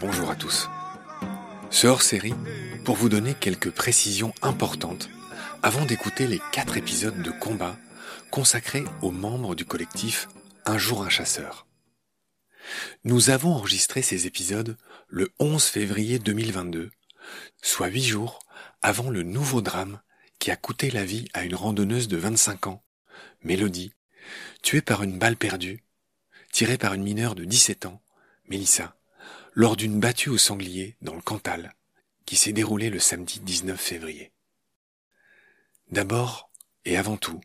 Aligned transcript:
Bonjour 0.00 0.30
à 0.30 0.36
tous. 0.36 0.68
Ce 1.70 1.86
hors-série 1.86 2.34
pour 2.84 2.96
vous 2.96 3.08
donner 3.08 3.32
quelques 3.32 3.70
précisions 3.70 4.34
importantes 4.42 5.08
avant 5.62 5.86
d'écouter 5.86 6.26
les 6.26 6.40
quatre 6.52 6.76
épisodes 6.76 7.22
de 7.22 7.30
combat 7.30 7.76
consacrés 8.30 8.84
aux 9.00 9.12
membres 9.12 9.54
du 9.54 9.64
collectif 9.64 10.28
Un 10.66 10.76
jour 10.76 11.02
un 11.02 11.08
chasseur. 11.08 11.66
Nous 13.04 13.30
avons 13.30 13.54
enregistré 13.54 14.02
ces 14.02 14.26
épisodes 14.26 14.76
le 15.08 15.30
11 15.38 15.64
février 15.64 16.18
2022, 16.18 16.90
soit 17.62 17.88
huit 17.88 18.04
jours 18.04 18.40
avant 18.82 19.10
le 19.10 19.22
nouveau 19.22 19.60
drame 19.60 20.00
qui 20.38 20.50
a 20.50 20.56
coûté 20.56 20.90
la 20.90 21.04
vie 21.04 21.28
à 21.34 21.44
une 21.44 21.54
randonneuse 21.54 22.08
de 22.08 22.16
25 22.16 22.66
ans, 22.66 22.82
Mélodie, 23.42 23.92
tuée 24.62 24.80
par 24.80 25.02
une 25.02 25.18
balle 25.18 25.36
perdue, 25.36 25.84
tirée 26.52 26.78
par 26.78 26.94
une 26.94 27.02
mineure 27.02 27.34
de 27.34 27.44
17 27.44 27.86
ans, 27.86 28.02
Mélissa, 28.48 28.96
lors 29.52 29.76
d'une 29.76 30.00
battue 30.00 30.30
au 30.30 30.38
sanglier 30.38 30.96
dans 31.02 31.14
le 31.14 31.20
Cantal, 31.20 31.74
qui 32.24 32.36
s'est 32.36 32.52
déroulée 32.52 32.90
le 32.90 32.98
samedi 32.98 33.40
19 33.40 33.78
février. 33.78 34.32
D'abord 35.90 36.50
et 36.84 36.96
avant 36.96 37.16
tout, 37.16 37.40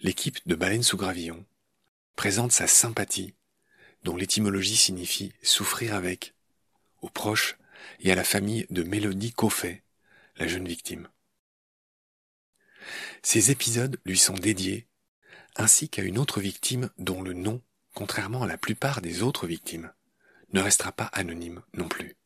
l'équipe 0.00 0.38
de 0.46 0.54
Baleine 0.54 0.82
sous 0.82 0.96
Gravillon 0.96 1.44
présente 2.16 2.50
sa 2.50 2.66
sympathie, 2.66 3.34
dont 4.02 4.16
l'étymologie 4.16 4.76
signifie 4.76 5.32
souffrir 5.42 5.94
avec, 5.94 6.34
aux 7.00 7.10
proches 7.10 7.58
et 8.00 8.10
à 8.10 8.16
la 8.16 8.24
famille 8.24 8.66
de 8.70 8.82
Mélodie 8.82 9.32
Coffet, 9.32 9.84
la 10.38 10.46
jeune 10.46 10.66
victime. 10.66 11.08
Ces 13.22 13.50
épisodes 13.50 14.00
lui 14.04 14.18
sont 14.18 14.34
dédiés, 14.34 14.88
ainsi 15.56 15.88
qu'à 15.88 16.02
une 16.02 16.18
autre 16.18 16.40
victime 16.40 16.90
dont 16.98 17.22
le 17.22 17.34
nom, 17.34 17.60
contrairement 17.94 18.44
à 18.44 18.46
la 18.46 18.58
plupart 18.58 19.02
des 19.02 19.22
autres 19.22 19.46
victimes, 19.46 19.92
ne 20.52 20.60
restera 20.60 20.92
pas 20.92 21.06
anonyme 21.06 21.62
non 21.74 21.88
plus. 21.88 22.16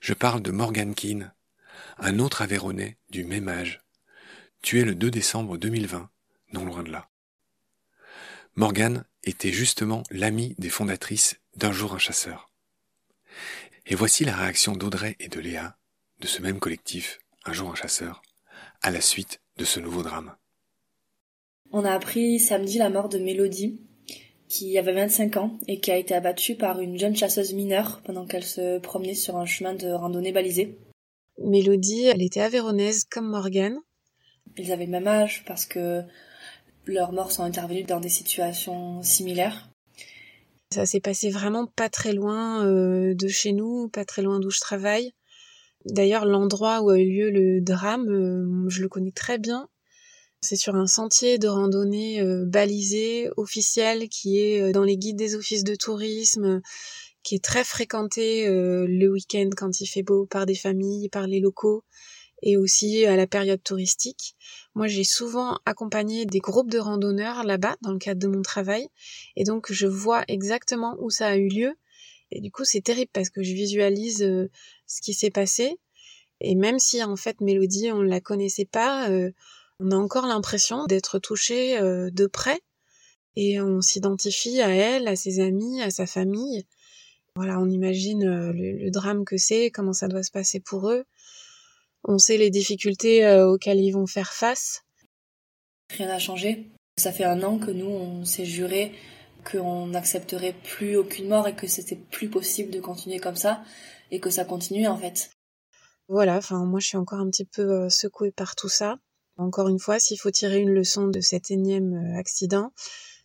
Je 0.00 0.14
parle 0.14 0.42
de 0.42 0.50
Morgan 0.50 0.94
Keane, 0.94 1.32
un 1.98 2.18
autre 2.18 2.42
Aveyronais 2.42 2.98
du 3.10 3.24
même 3.24 3.48
âge, 3.48 3.80
tué 4.62 4.84
le 4.84 4.94
2 4.94 5.10
décembre 5.10 5.56
2020, 5.56 6.10
non 6.52 6.64
loin 6.64 6.82
de 6.82 6.90
là. 6.90 7.08
Morgan 8.56 9.04
était 9.22 9.52
justement 9.52 10.02
l'ami 10.10 10.54
des 10.58 10.70
fondatrices 10.70 11.40
d'Un 11.56 11.72
jour 11.72 11.94
un 11.94 11.98
chasseur. 11.98 12.50
Et 13.86 13.94
voici 13.94 14.24
la 14.24 14.36
réaction 14.36 14.74
d'Audrey 14.74 15.16
et 15.18 15.28
de 15.28 15.40
Léa, 15.40 15.78
de 16.20 16.26
ce 16.26 16.42
même 16.42 16.58
collectif, 16.58 17.18
Un 17.44 17.52
jour 17.52 17.70
un 17.70 17.74
chasseur, 17.74 18.22
à 18.82 18.90
la 18.90 19.00
suite 19.00 19.40
de 19.56 19.64
ce 19.64 19.80
nouveau 19.80 20.02
drame. 20.02 20.34
On 21.70 21.84
a 21.84 21.92
appris 21.92 22.40
samedi 22.40 22.78
la 22.78 22.90
mort 22.90 23.08
de 23.08 23.18
Mélodie, 23.18 23.80
qui 24.48 24.78
avait 24.78 24.94
25 24.94 25.36
ans 25.36 25.58
et 25.68 25.80
qui 25.80 25.90
a 25.90 25.96
été 25.96 26.14
abattue 26.14 26.56
par 26.56 26.80
une 26.80 26.98
jeune 26.98 27.14
chasseuse 27.14 27.52
mineure 27.52 28.00
pendant 28.04 28.26
qu'elle 28.26 28.44
se 28.44 28.78
promenait 28.78 29.14
sur 29.14 29.36
un 29.36 29.46
chemin 29.46 29.74
de 29.74 29.88
randonnée 29.88 30.32
balisé. 30.32 30.78
Mélodie, 31.38 32.04
elle 32.04 32.22
était 32.22 32.40
avéronaise 32.40 33.04
comme 33.04 33.28
Morgane. 33.28 33.78
Ils 34.56 34.72
avaient 34.72 34.86
le 34.86 34.90
même 34.90 35.06
âge 35.06 35.44
parce 35.46 35.66
que 35.66 36.02
leurs 36.86 37.12
morts 37.12 37.32
sont 37.32 37.42
intervenues 37.42 37.84
dans 37.84 38.00
des 38.00 38.08
situations 38.08 39.02
similaires. 39.02 39.68
Ça 40.72 40.86
s'est 40.86 41.00
passé 41.00 41.30
vraiment 41.30 41.66
pas 41.66 41.88
très 41.88 42.12
loin 42.12 42.66
euh, 42.66 43.14
de 43.14 43.28
chez 43.28 43.52
nous, 43.52 43.88
pas 43.88 44.04
très 44.04 44.22
loin 44.22 44.40
d'où 44.40 44.50
je 44.50 44.60
travaille. 44.60 45.12
D'ailleurs, 45.88 46.24
l'endroit 46.24 46.82
où 46.82 46.90
a 46.90 46.98
eu 46.98 47.10
lieu 47.10 47.30
le 47.30 47.60
drame, 47.60 48.08
euh, 48.08 48.68
je 48.68 48.82
le 48.82 48.88
connais 48.88 49.12
très 49.12 49.38
bien. 49.38 49.68
C'est 50.42 50.56
sur 50.56 50.76
un 50.76 50.86
sentier 50.86 51.38
de 51.38 51.48
randonnée 51.48 52.20
euh, 52.20 52.44
balisé, 52.46 53.30
officiel, 53.36 54.08
qui 54.08 54.38
est 54.38 54.72
dans 54.72 54.84
les 54.84 54.96
guides 54.96 55.16
des 55.16 55.34
offices 55.34 55.64
de 55.64 55.74
tourisme, 55.74 56.60
qui 57.22 57.34
est 57.34 57.44
très 57.44 57.64
fréquenté 57.64 58.46
le 58.48 59.08
week-end 59.08 59.50
quand 59.56 59.80
il 59.80 59.86
fait 59.86 60.02
beau 60.02 60.26
par 60.26 60.46
des 60.46 60.54
familles, 60.54 61.08
par 61.08 61.26
les 61.26 61.40
locaux 61.40 61.84
et 62.42 62.56
aussi 62.56 63.04
à 63.04 63.16
la 63.16 63.26
période 63.26 63.62
touristique. 63.62 64.36
Moi, 64.74 64.86
j'ai 64.86 65.04
souvent 65.04 65.58
accompagné 65.64 66.26
des 66.26 66.38
groupes 66.38 66.70
de 66.70 66.78
randonneurs 66.78 67.44
là-bas 67.44 67.76
dans 67.82 67.92
le 67.92 67.98
cadre 67.98 68.20
de 68.20 68.28
mon 68.28 68.42
travail 68.42 68.88
et 69.36 69.44
donc 69.44 69.72
je 69.72 69.86
vois 69.86 70.24
exactement 70.28 70.96
où 71.00 71.10
ça 71.10 71.28
a 71.28 71.36
eu 71.36 71.48
lieu. 71.48 71.74
Et 72.30 72.40
du 72.40 72.50
coup, 72.50 72.64
c'est 72.64 72.82
terrible 72.82 73.10
parce 73.12 73.30
que 73.30 73.42
je 73.42 73.54
visualise 73.54 74.22
euh, 74.22 74.50
ce 74.88 75.00
qui 75.00 75.14
s'est 75.14 75.30
passé 75.30 75.78
et 76.40 76.54
même 76.54 76.78
si 76.78 77.02
en 77.02 77.16
fait 77.16 77.40
Mélodie, 77.40 77.90
on 77.92 78.02
ne 78.02 78.08
la 78.08 78.20
connaissait 78.20 78.64
pas, 78.64 79.10
euh, 79.10 79.30
on 79.80 79.90
a 79.90 79.96
encore 79.96 80.26
l'impression 80.26 80.86
d'être 80.86 81.18
touché 81.18 81.78
euh, 81.78 82.10
de 82.10 82.26
près 82.26 82.60
et 83.36 83.60
on 83.60 83.80
s'identifie 83.80 84.60
à 84.60 84.68
elle, 84.70 85.08
à 85.08 85.16
ses 85.16 85.40
amis, 85.40 85.80
à 85.82 85.90
sa 85.90 86.06
famille. 86.06 86.64
Voilà, 87.36 87.60
on 87.60 87.68
imagine 87.68 88.24
le 88.24 88.90
drame 88.90 89.24
que 89.24 89.36
c'est, 89.36 89.70
comment 89.70 89.92
ça 89.92 90.08
doit 90.08 90.24
se 90.24 90.30
passer 90.32 90.58
pour 90.58 90.90
eux. 90.90 91.04
On 92.02 92.18
sait 92.18 92.36
les 92.36 92.50
difficultés 92.50 93.24
euh, 93.24 93.48
auxquelles 93.48 93.80
ils 93.80 93.92
vont 93.92 94.06
faire 94.06 94.32
face. 94.32 94.84
Rien 95.90 96.08
n'a 96.08 96.18
changé. 96.18 96.70
Ça 96.96 97.12
fait 97.12 97.24
un 97.24 97.42
an 97.44 97.58
que 97.58 97.70
nous, 97.70 97.86
on 97.86 98.24
s'est 98.24 98.44
juré 98.44 98.92
qu'on 99.50 99.86
n'accepterait 99.86 100.54
plus 100.64 100.96
aucune 100.96 101.28
mort 101.28 101.48
et 101.48 101.54
que 101.54 101.66
c'était 101.66 101.96
plus 101.96 102.28
possible 102.28 102.70
de 102.70 102.80
continuer 102.80 103.18
comme 103.18 103.36
ça 103.36 103.62
et 104.10 104.20
que 104.20 104.30
ça 104.30 104.44
continue 104.44 104.86
en 104.86 104.96
fait. 104.96 105.30
Voilà, 106.08 106.36
enfin 106.36 106.64
moi 106.64 106.80
je 106.80 106.86
suis 106.86 106.96
encore 106.96 107.20
un 107.20 107.30
petit 107.30 107.44
peu 107.44 107.62
euh, 107.62 107.88
secouée 107.88 108.30
par 108.30 108.56
tout 108.56 108.68
ça. 108.68 108.98
Encore 109.36 109.68
une 109.68 109.78
fois, 109.78 109.98
s'il 110.00 110.18
faut 110.18 110.30
tirer 110.30 110.60
une 110.60 110.72
leçon 110.72 111.06
de 111.06 111.20
cet 111.20 111.50
énième 111.50 111.94
euh, 111.94 112.18
accident, 112.18 112.72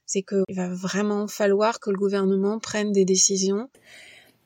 c'est 0.05 0.21
qu'il 0.21 0.55
va 0.55 0.69
vraiment 0.69 1.27
falloir 1.27 1.79
que 1.79 1.89
le 1.89 1.97
gouvernement 1.97 2.59
prenne 2.59 2.91
des 2.91 3.05
décisions. 3.05 3.69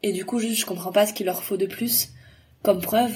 Et 0.03 0.13
du 0.13 0.23
coup, 0.23 0.39
juste, 0.39 0.61
je 0.61 0.65
comprends 0.65 0.91
pas 0.91 1.05
ce 1.05 1.13
qu'il 1.13 1.25
leur 1.25 1.43
faut 1.43 1.57
de 1.57 1.65
plus 1.65 2.09
comme 2.63 2.81
preuve 2.81 3.11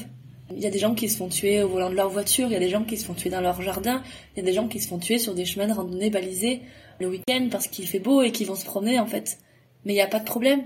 il 0.55 0.61
y 0.61 0.67
a 0.67 0.69
des 0.69 0.79
gens 0.79 0.95
qui 0.95 1.09
se 1.09 1.17
font 1.17 1.29
tuer 1.29 1.63
au 1.63 1.69
volant 1.69 1.89
de 1.89 1.95
leur 1.95 2.09
voiture, 2.09 2.47
il 2.47 2.53
y 2.53 2.55
a 2.55 2.59
des 2.59 2.69
gens 2.69 2.83
qui 2.83 2.97
se 2.97 3.05
font 3.05 3.13
tuer 3.13 3.29
dans 3.29 3.41
leur 3.41 3.61
jardin, 3.61 4.03
il 4.35 4.39
y 4.39 4.41
a 4.41 4.45
des 4.45 4.53
gens 4.53 4.67
qui 4.67 4.79
se 4.79 4.87
font 4.87 4.99
tuer 4.99 5.17
sur 5.17 5.33
des 5.33 5.45
chemins 5.45 5.67
de 5.67 5.73
randonnée 5.73 6.09
balisés 6.09 6.61
le 7.01 7.09
week-end 7.09 7.49
parce 7.51 7.67
qu'il 7.67 7.87
fait 7.87 7.99
beau 7.99 8.21
et 8.21 8.31
qu'ils 8.31 8.47
vont 8.47 8.55
se 8.55 8.65
promener 8.65 8.99
en 8.99 9.07
fait. 9.07 9.39
Mais 9.83 9.93
il 9.93 9.95
n'y 9.95 10.01
a 10.01 10.07
pas 10.07 10.19
de 10.19 10.25
problème. 10.25 10.63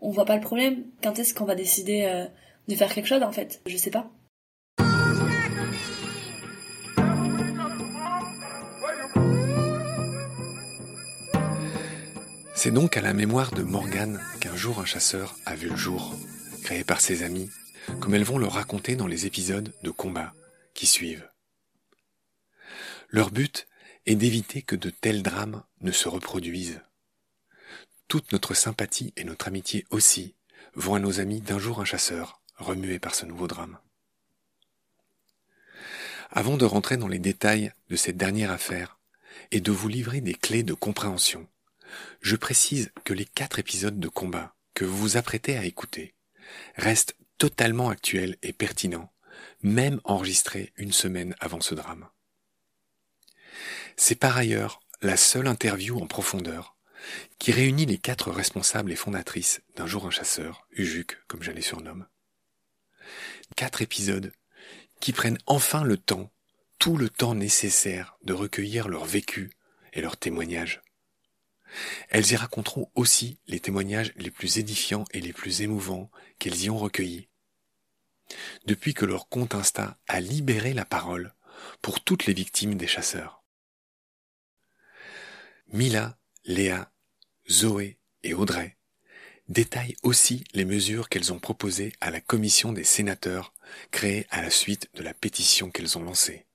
On 0.00 0.10
voit 0.10 0.24
pas 0.24 0.36
le 0.36 0.42
problème. 0.42 0.84
Quand 1.02 1.18
est-ce 1.18 1.34
qu'on 1.34 1.44
va 1.44 1.54
décider 1.54 2.04
euh, 2.04 2.26
de 2.68 2.74
faire 2.74 2.92
quelque 2.94 3.08
chose 3.08 3.22
en 3.22 3.32
fait? 3.32 3.60
Je 3.66 3.76
sais 3.76 3.90
pas. 3.90 4.10
C'est 12.54 12.72
donc 12.72 12.98
à 12.98 13.00
la 13.00 13.14
mémoire 13.14 13.52
de 13.52 13.62
Morgane 13.62 14.20
qu'un 14.40 14.54
jour 14.54 14.80
un 14.80 14.84
chasseur 14.84 15.34
a 15.46 15.54
vu 15.54 15.70
le 15.70 15.76
jour, 15.76 16.14
créé 16.62 16.84
par 16.84 17.00
ses 17.00 17.22
amis 17.22 17.48
comme 17.98 18.14
elles 18.14 18.22
vont 18.24 18.38
le 18.38 18.46
raconter 18.46 18.94
dans 18.94 19.06
les 19.06 19.26
épisodes 19.26 19.72
de 19.82 19.90
combat 19.90 20.32
qui 20.74 20.86
suivent. 20.86 21.28
Leur 23.08 23.30
but 23.30 23.66
est 24.10 24.16
d'éviter 24.16 24.62
que 24.62 24.74
de 24.74 24.90
tels 24.90 25.22
drames 25.22 25.62
ne 25.82 25.92
se 25.92 26.08
reproduisent. 26.08 26.82
Toute 28.08 28.32
notre 28.32 28.54
sympathie 28.54 29.12
et 29.16 29.22
notre 29.22 29.46
amitié 29.46 29.86
aussi 29.90 30.34
vont 30.74 30.96
à 30.96 30.98
nos 30.98 31.20
amis 31.20 31.40
d'un 31.40 31.60
jour 31.60 31.80
un 31.80 31.84
chasseur, 31.84 32.42
remués 32.56 32.98
par 32.98 33.14
ce 33.14 33.24
nouveau 33.24 33.46
drame. 33.46 33.78
Avant 36.30 36.56
de 36.56 36.64
rentrer 36.64 36.96
dans 36.96 37.06
les 37.06 37.20
détails 37.20 37.72
de 37.88 37.94
cette 37.94 38.16
dernière 38.16 38.50
affaire 38.50 38.98
et 39.52 39.60
de 39.60 39.70
vous 39.70 39.86
livrer 39.86 40.20
des 40.20 40.34
clés 40.34 40.64
de 40.64 40.74
compréhension, 40.74 41.46
je 42.20 42.34
précise 42.34 42.90
que 43.04 43.14
les 43.14 43.24
quatre 43.24 43.60
épisodes 43.60 44.00
de 44.00 44.08
combat 44.08 44.56
que 44.74 44.84
vous 44.84 44.96
vous 44.96 45.16
apprêtez 45.18 45.56
à 45.56 45.64
écouter 45.64 46.14
restent 46.74 47.16
totalement 47.38 47.90
actuel 47.90 48.36
et 48.42 48.52
pertinent, 48.52 49.12
même 49.62 50.00
enregistré 50.02 50.72
une 50.76 50.92
semaine 50.92 51.36
avant 51.38 51.60
ce 51.60 51.76
drame. 51.76 52.08
C'est 53.96 54.16
par 54.16 54.36
ailleurs 54.36 54.80
la 55.02 55.16
seule 55.16 55.46
interview 55.46 55.98
en 56.00 56.06
profondeur 56.06 56.76
qui 57.38 57.52
réunit 57.52 57.86
les 57.86 57.98
quatre 57.98 58.30
responsables 58.30 58.92
et 58.92 58.96
fondatrices 58.96 59.62
d'un 59.76 59.86
jour 59.86 60.06
un 60.06 60.10
chasseur, 60.10 60.66
Ujuk 60.72 61.18
comme 61.26 61.42
je 61.42 61.50
les 61.50 61.62
surnomme. 61.62 62.06
Quatre 63.56 63.82
épisodes 63.82 64.32
qui 65.00 65.12
prennent 65.12 65.38
enfin 65.46 65.82
le 65.82 65.96
temps, 65.96 66.30
tout 66.78 66.96
le 66.96 67.08
temps 67.08 67.34
nécessaire 67.34 68.18
de 68.22 68.32
recueillir 68.32 68.88
leur 68.88 69.04
vécu 69.04 69.50
et 69.92 70.02
leurs 70.02 70.16
témoignages. 70.16 70.82
Elles 72.08 72.32
y 72.32 72.36
raconteront 72.36 72.90
aussi 72.94 73.38
les 73.46 73.60
témoignages 73.60 74.12
les 74.16 74.30
plus 74.30 74.58
édifiants 74.58 75.04
et 75.12 75.20
les 75.20 75.32
plus 75.32 75.62
émouvants 75.62 76.10
qu'elles 76.38 76.64
y 76.64 76.70
ont 76.70 76.78
recueillis, 76.78 77.28
depuis 78.66 78.94
que 78.94 79.06
leur 79.06 79.28
compte 79.28 79.54
Insta 79.54 79.96
a 80.08 80.20
libéré 80.20 80.74
la 80.74 80.84
parole 80.84 81.34
pour 81.82 82.02
toutes 82.02 82.26
les 82.26 82.34
victimes 82.34 82.74
des 82.74 82.86
chasseurs. 82.86 83.39
Mila, 85.72 86.18
Léa, 86.44 86.90
Zoé 87.48 88.00
et 88.24 88.34
Audrey 88.34 88.76
détaillent 89.48 89.96
aussi 90.02 90.42
les 90.52 90.64
mesures 90.64 91.08
qu'elles 91.08 91.32
ont 91.32 91.38
proposées 91.38 91.92
à 92.00 92.10
la 92.10 92.20
commission 92.20 92.72
des 92.72 92.82
sénateurs 92.82 93.52
créée 93.92 94.26
à 94.30 94.42
la 94.42 94.50
suite 94.50 94.88
de 94.94 95.02
la 95.04 95.14
pétition 95.14 95.70
qu'elles 95.70 95.96
ont 95.96 96.02
lancée. 96.02 96.46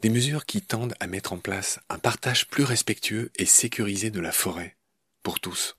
Des 0.00 0.10
mesures 0.10 0.44
qui 0.44 0.60
tendent 0.60 0.96
à 0.98 1.06
mettre 1.06 1.32
en 1.32 1.38
place 1.38 1.78
un 1.88 1.98
partage 1.98 2.48
plus 2.48 2.64
respectueux 2.64 3.30
et 3.36 3.46
sécurisé 3.46 4.10
de 4.10 4.20
la 4.20 4.32
forêt, 4.32 4.76
pour 5.22 5.38
tous. 5.38 5.76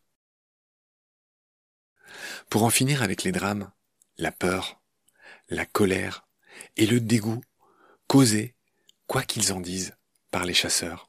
Pour 2.50 2.64
en 2.64 2.70
finir 2.70 3.04
avec 3.04 3.24
les 3.24 3.34
drames, 3.34 3.72
la 4.18 4.32
peur, 4.32 4.82
la 5.50 5.66
colère 5.66 6.28
et 6.78 6.88
le 6.88 7.02
dégoût 7.02 7.44
causés, 8.08 8.56
quoi 9.06 9.24
qu'ils 9.24 9.52
en 9.52 9.60
disent, 9.60 9.96
par 10.32 10.46
les 10.46 10.54
chasseurs. 10.54 11.05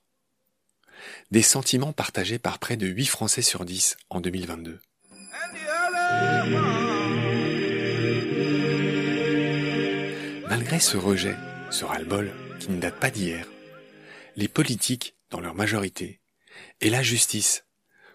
Des 1.31 1.43
sentiments 1.43 1.93
partagés 1.93 2.38
par 2.38 2.58
près 2.58 2.76
de 2.76 2.87
8 2.87 3.06
Français 3.06 3.43
sur 3.43 3.64
10 3.64 3.97
en 4.11 4.20
2022. 4.20 4.81
Malgré 10.49 10.81
ce 10.81 10.97
rejet, 10.97 11.37
ce 11.70 11.85
ras-le-bol, 11.85 12.32
qui 12.61 12.70
ne 12.70 12.81
date 12.81 12.99
pas 12.99 13.11
d'hier, 13.11 13.47
les 14.37 14.49
politiques, 14.49 15.17
dans 15.31 15.41
leur 15.41 15.55
majorité, 15.55 16.20
et 16.81 16.91
la 16.91 17.03
justice 17.03 17.64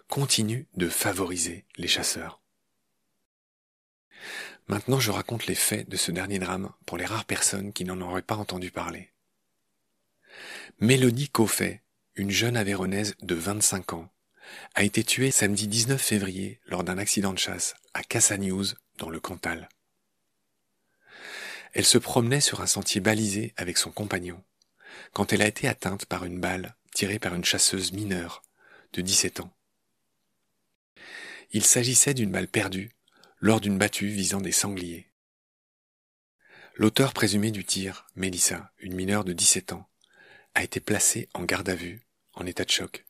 continuent 0.08 0.66
de 0.74 0.88
favoriser 0.88 1.64
les 1.76 1.88
chasseurs. 1.88 2.40
Maintenant, 4.68 5.00
je 5.00 5.10
raconte 5.10 5.46
les 5.46 5.54
faits 5.54 5.88
de 5.88 5.96
ce 5.96 6.12
dernier 6.12 6.38
drame 6.38 6.72
pour 6.86 6.96
les 6.96 7.04
rares 7.04 7.24
personnes 7.24 7.72
qui 7.72 7.84
n'en 7.84 8.00
auraient 8.00 8.22
pas 8.22 8.36
entendu 8.36 8.70
parler. 8.70 9.12
Mélodie 10.80 11.28
Coffet, 11.28 11.82
une 12.14 12.30
jeune 12.30 12.56
Aveyronnaise 12.56 13.14
de 13.22 13.34
25 13.34 13.94
ans, 13.94 14.12
a 14.74 14.82
été 14.82 15.04
tuée 15.04 15.30
samedi 15.30 15.66
19 15.68 16.00
février 16.00 16.60
lors 16.66 16.84
d'un 16.84 16.98
accident 16.98 17.32
de 17.32 17.38
chasse 17.38 17.74
à 17.94 18.02
Cassagnouz, 18.02 18.76
dans 18.98 19.10
le 19.10 19.20
Cantal. 19.20 19.68
Elle 21.72 21.86
se 21.86 21.98
promenait 21.98 22.40
sur 22.42 22.60
un 22.60 22.66
sentier 22.66 23.00
balisé 23.00 23.54
avec 23.56 23.78
son 23.78 23.90
compagnon, 23.90 24.42
quand 25.12 25.32
elle 25.32 25.42
a 25.42 25.46
été 25.46 25.68
atteinte 25.68 26.04
par 26.06 26.24
une 26.24 26.38
balle 26.38 26.76
tirée 26.94 27.18
par 27.18 27.34
une 27.34 27.44
chasseuse 27.44 27.92
mineure 27.92 28.42
de 28.92 29.00
17 29.00 29.40
ans. 29.40 29.56
Il 31.52 31.64
s'agissait 31.64 32.14
d'une 32.14 32.30
balle 32.30 32.48
perdue 32.48 32.90
lors 33.40 33.60
d'une 33.60 33.78
battue 33.78 34.08
visant 34.08 34.40
des 34.40 34.52
sangliers. 34.52 35.10
L'auteur 36.74 37.12
présumé 37.12 37.50
du 37.50 37.64
tir, 37.64 38.06
Mélissa, 38.16 38.72
une 38.78 38.94
mineure 38.94 39.24
de 39.24 39.32
17 39.32 39.72
ans, 39.72 39.88
a 40.54 40.62
été 40.62 40.80
placée 40.80 41.28
en 41.34 41.44
garde 41.44 41.68
à 41.68 41.74
vue, 41.74 42.02
en 42.34 42.46
état 42.46 42.64
de 42.64 42.70
choc. 42.70 43.04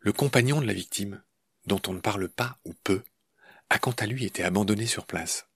Le 0.00 0.12
compagnon 0.12 0.60
de 0.60 0.66
la 0.66 0.72
victime, 0.72 1.22
dont 1.66 1.80
on 1.86 1.92
ne 1.92 2.00
parle 2.00 2.28
pas 2.28 2.58
ou 2.64 2.74
peu, 2.84 3.02
a 3.68 3.78
quant 3.78 3.92
à 3.92 4.06
lui 4.06 4.24
été 4.24 4.42
abandonné 4.42 4.86
sur 4.86 5.06
place 5.06 5.46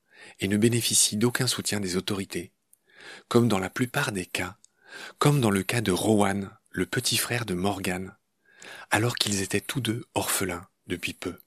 et 0.41 0.49
ne 0.49 0.56
bénéficie 0.56 1.17
d'aucun 1.17 1.46
soutien 1.46 1.81
des 1.81 1.96
autorités, 1.96 2.52
comme 3.29 3.49
dans 3.49 3.58
la 3.58 3.70
plupart 3.70 4.12
des 4.12 4.26
cas, 4.26 4.56
comme 5.19 5.41
dans 5.41 5.50
le 5.50 5.62
cas 5.62 5.81
de 5.81 5.93
Rowan, 5.93 6.50
le 6.70 6.87
petit 6.87 7.17
frère 7.17 7.44
de 7.44 7.55
Morgan, 7.55 8.17
alors 8.90 9.17
qu'ils 9.17 9.43
étaient 9.43 9.61
tous 9.61 9.81
deux 9.81 10.05
orphelins 10.14 10.67
depuis 10.87 11.14
peu. 11.14 11.38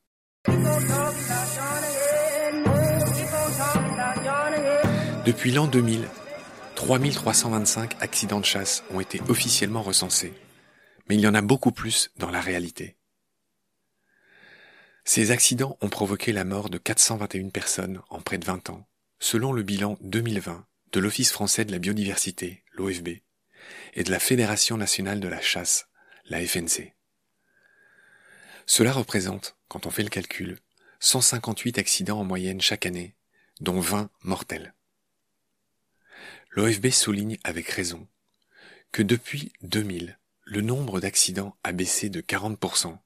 Depuis 5.25 5.51
l'an 5.51 5.67
2000, 5.67 6.07
3325 6.77 7.95
accidents 8.01 8.39
de 8.39 8.45
chasse 8.45 8.83
ont 8.91 8.99
été 8.99 9.19
officiellement 9.29 9.81
recensés, 9.81 10.31
mais 11.09 11.15
il 11.15 11.21
y 11.21 11.27
en 11.27 11.33
a 11.33 11.41
beaucoup 11.41 11.71
plus 11.71 12.11
dans 12.17 12.29
la 12.29 12.39
réalité. 12.39 12.97
Ces 15.03 15.31
accidents 15.31 15.79
ont 15.81 15.89
provoqué 15.89 16.33
la 16.33 16.43
mort 16.43 16.69
de 16.69 16.77
421 16.77 17.49
personnes 17.49 17.99
en 18.11 18.21
près 18.21 18.37
de 18.37 18.45
20 18.45 18.69
ans, 18.69 18.87
selon 19.17 19.53
le 19.53 19.63
bilan 19.63 19.97
2020 20.01 20.67
de 20.91 20.99
l'Office 20.99 21.31
français 21.31 21.65
de 21.65 21.71
la 21.71 21.79
biodiversité, 21.79 22.63
l'OFB, 22.73 23.07
et 23.95 24.03
de 24.03 24.11
la 24.11 24.19
Fédération 24.19 24.77
nationale 24.77 25.19
de 25.19 25.27
la 25.27 25.41
chasse, 25.41 25.87
la 26.25 26.45
FNC. 26.45 26.93
Cela 28.67 28.91
représente, 28.91 29.57
quand 29.67 29.87
on 29.87 29.91
fait 29.91 30.03
le 30.03 30.09
calcul, 30.09 30.59
158 30.99 31.79
accidents 31.79 32.19
en 32.19 32.23
moyenne 32.23 32.61
chaque 32.61 32.85
année, 32.85 33.15
dont 33.61 33.79
20 33.79 34.11
mortels. 34.21 34.75
L'OFB 36.57 36.89
souligne 36.89 37.37
avec 37.43 37.69
raison 37.69 38.07
que 38.91 39.03
depuis 39.03 39.53
2000, 39.61 40.17
le 40.43 40.61
nombre 40.61 40.99
d'accidents 40.99 41.55
a 41.63 41.71
baissé 41.71 42.09
de 42.09 42.19
40% 42.19 42.97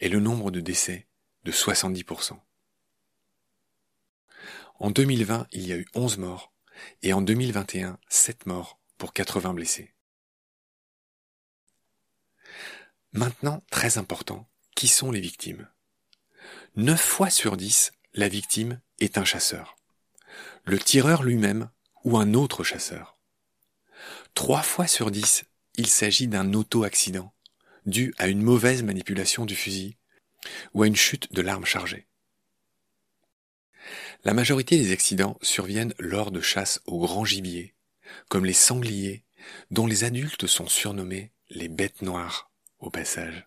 et 0.00 0.10
le 0.10 0.20
nombre 0.20 0.50
de 0.50 0.60
décès 0.60 1.06
de 1.44 1.52
70%. 1.52 2.38
En 4.78 4.90
2020, 4.90 5.46
il 5.52 5.66
y 5.66 5.72
a 5.72 5.78
eu 5.78 5.86
11 5.94 6.18
morts 6.18 6.52
et 7.00 7.14
en 7.14 7.22
2021, 7.22 7.98
7 8.10 8.44
morts 8.44 8.78
pour 8.98 9.14
80 9.14 9.54
blessés. 9.54 9.94
Maintenant, 13.14 13.62
très 13.70 13.96
important, 13.96 14.50
qui 14.76 14.88
sont 14.88 15.10
les 15.10 15.20
victimes? 15.22 15.66
9 16.76 17.00
fois 17.00 17.30
sur 17.30 17.56
10, 17.56 17.92
la 18.12 18.28
victime 18.28 18.82
est 18.98 19.16
un 19.16 19.24
chasseur. 19.24 19.78
Le 20.64 20.78
tireur 20.78 21.22
lui-même 21.22 21.70
ou 22.04 22.18
un 22.18 22.34
autre 22.34 22.64
chasseur. 22.64 23.16
Trois 24.34 24.62
fois 24.62 24.86
sur 24.86 25.10
10, 25.10 25.44
il 25.76 25.86
s'agit 25.86 26.26
d'un 26.26 26.52
auto-accident, 26.54 27.32
dû 27.86 28.14
à 28.18 28.28
une 28.28 28.42
mauvaise 28.42 28.82
manipulation 28.82 29.44
du 29.44 29.56
fusil 29.56 29.96
ou 30.74 30.82
à 30.82 30.86
une 30.86 30.96
chute 30.96 31.32
de 31.32 31.42
l'arme 31.42 31.64
chargée. 31.64 32.06
La 34.24 34.34
majorité 34.34 34.78
des 34.78 34.92
accidents 34.92 35.38
surviennent 35.42 35.94
lors 35.98 36.30
de 36.30 36.40
chasses 36.40 36.80
au 36.86 37.00
grand 37.00 37.24
gibier, 37.24 37.74
comme 38.28 38.44
les 38.44 38.52
sangliers, 38.52 39.24
dont 39.70 39.86
les 39.86 40.04
adultes 40.04 40.46
sont 40.46 40.68
surnommés 40.68 41.32
les 41.50 41.68
bêtes 41.68 42.02
noires 42.02 42.50
au 42.78 42.90
passage. 42.90 43.46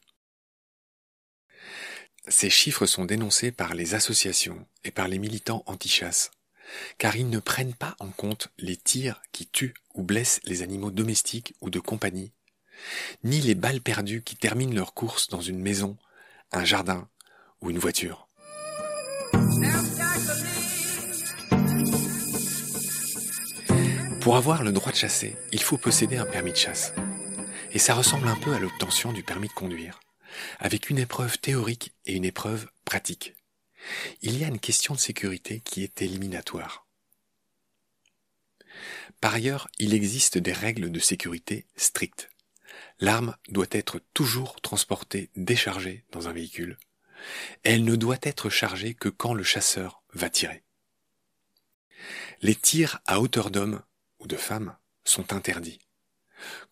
Ces 2.27 2.49
chiffres 2.49 2.85
sont 2.85 3.05
dénoncés 3.05 3.51
par 3.51 3.73
les 3.73 3.93
associations 3.93 4.67
et 4.83 4.91
par 4.91 5.07
les 5.07 5.19
militants 5.19 5.63
anti-chasse, 5.67 6.31
car 6.97 7.15
ils 7.15 7.29
ne 7.29 7.39
prennent 7.39 7.73
pas 7.73 7.95
en 7.99 8.09
compte 8.09 8.49
les 8.57 8.77
tirs 8.77 9.21
qui 9.31 9.47
tuent 9.47 9.73
ou 9.93 10.03
blessent 10.03 10.39
les 10.45 10.61
animaux 10.61 10.91
domestiques 10.91 11.53
ou 11.61 11.69
de 11.69 11.79
compagnie, 11.79 12.33
ni 13.23 13.41
les 13.41 13.55
balles 13.55 13.81
perdues 13.81 14.23
qui 14.23 14.35
terminent 14.35 14.75
leur 14.75 14.93
course 14.93 15.27
dans 15.29 15.41
une 15.41 15.59
maison, 15.59 15.97
un 16.51 16.65
jardin 16.65 17.07
ou 17.61 17.69
une 17.69 17.79
voiture. 17.79 18.27
Pour 24.21 24.37
avoir 24.37 24.63
le 24.63 24.71
droit 24.71 24.91
de 24.91 24.97
chasser, 24.97 25.35
il 25.51 25.61
faut 25.61 25.77
posséder 25.77 26.17
un 26.17 26.25
permis 26.25 26.51
de 26.51 26.57
chasse. 26.57 26.93
Et 27.71 27.79
ça 27.79 27.93
ressemble 27.93 28.27
un 28.27 28.35
peu 28.35 28.53
à 28.53 28.59
l'obtention 28.59 29.13
du 29.13 29.21
permis 29.21 29.47
de 29.47 29.53
conduire 29.53 29.99
avec 30.59 30.89
une 30.89 30.99
épreuve 30.99 31.37
théorique 31.39 31.93
et 32.05 32.13
une 32.13 32.25
épreuve 32.25 32.67
pratique. 32.83 33.35
Il 34.21 34.37
y 34.37 34.43
a 34.43 34.47
une 34.47 34.59
question 34.59 34.93
de 34.93 34.99
sécurité 34.99 35.61
qui 35.61 35.83
est 35.83 36.01
éliminatoire. 36.01 36.85
Par 39.21 39.33
ailleurs, 39.33 39.67
il 39.79 39.93
existe 39.93 40.37
des 40.37 40.53
règles 40.53 40.91
de 40.91 40.99
sécurité 40.99 41.65
strictes. 41.75 42.29
L'arme 42.99 43.35
doit 43.49 43.67
être 43.71 44.01
toujours 44.13 44.61
transportée 44.61 45.29
déchargée 45.35 46.05
dans 46.11 46.27
un 46.27 46.33
véhicule. 46.33 46.77
Elle 47.63 47.83
ne 47.83 47.95
doit 47.95 48.17
être 48.21 48.49
chargée 48.49 48.93
que 48.93 49.09
quand 49.09 49.33
le 49.33 49.43
chasseur 49.43 50.03
va 50.13 50.29
tirer. 50.29 50.63
Les 52.41 52.55
tirs 52.55 52.99
à 53.05 53.21
hauteur 53.21 53.49
d'homme 53.49 53.81
ou 54.19 54.27
de 54.27 54.35
femme 54.35 54.77
sont 55.05 55.33
interdits 55.33 55.79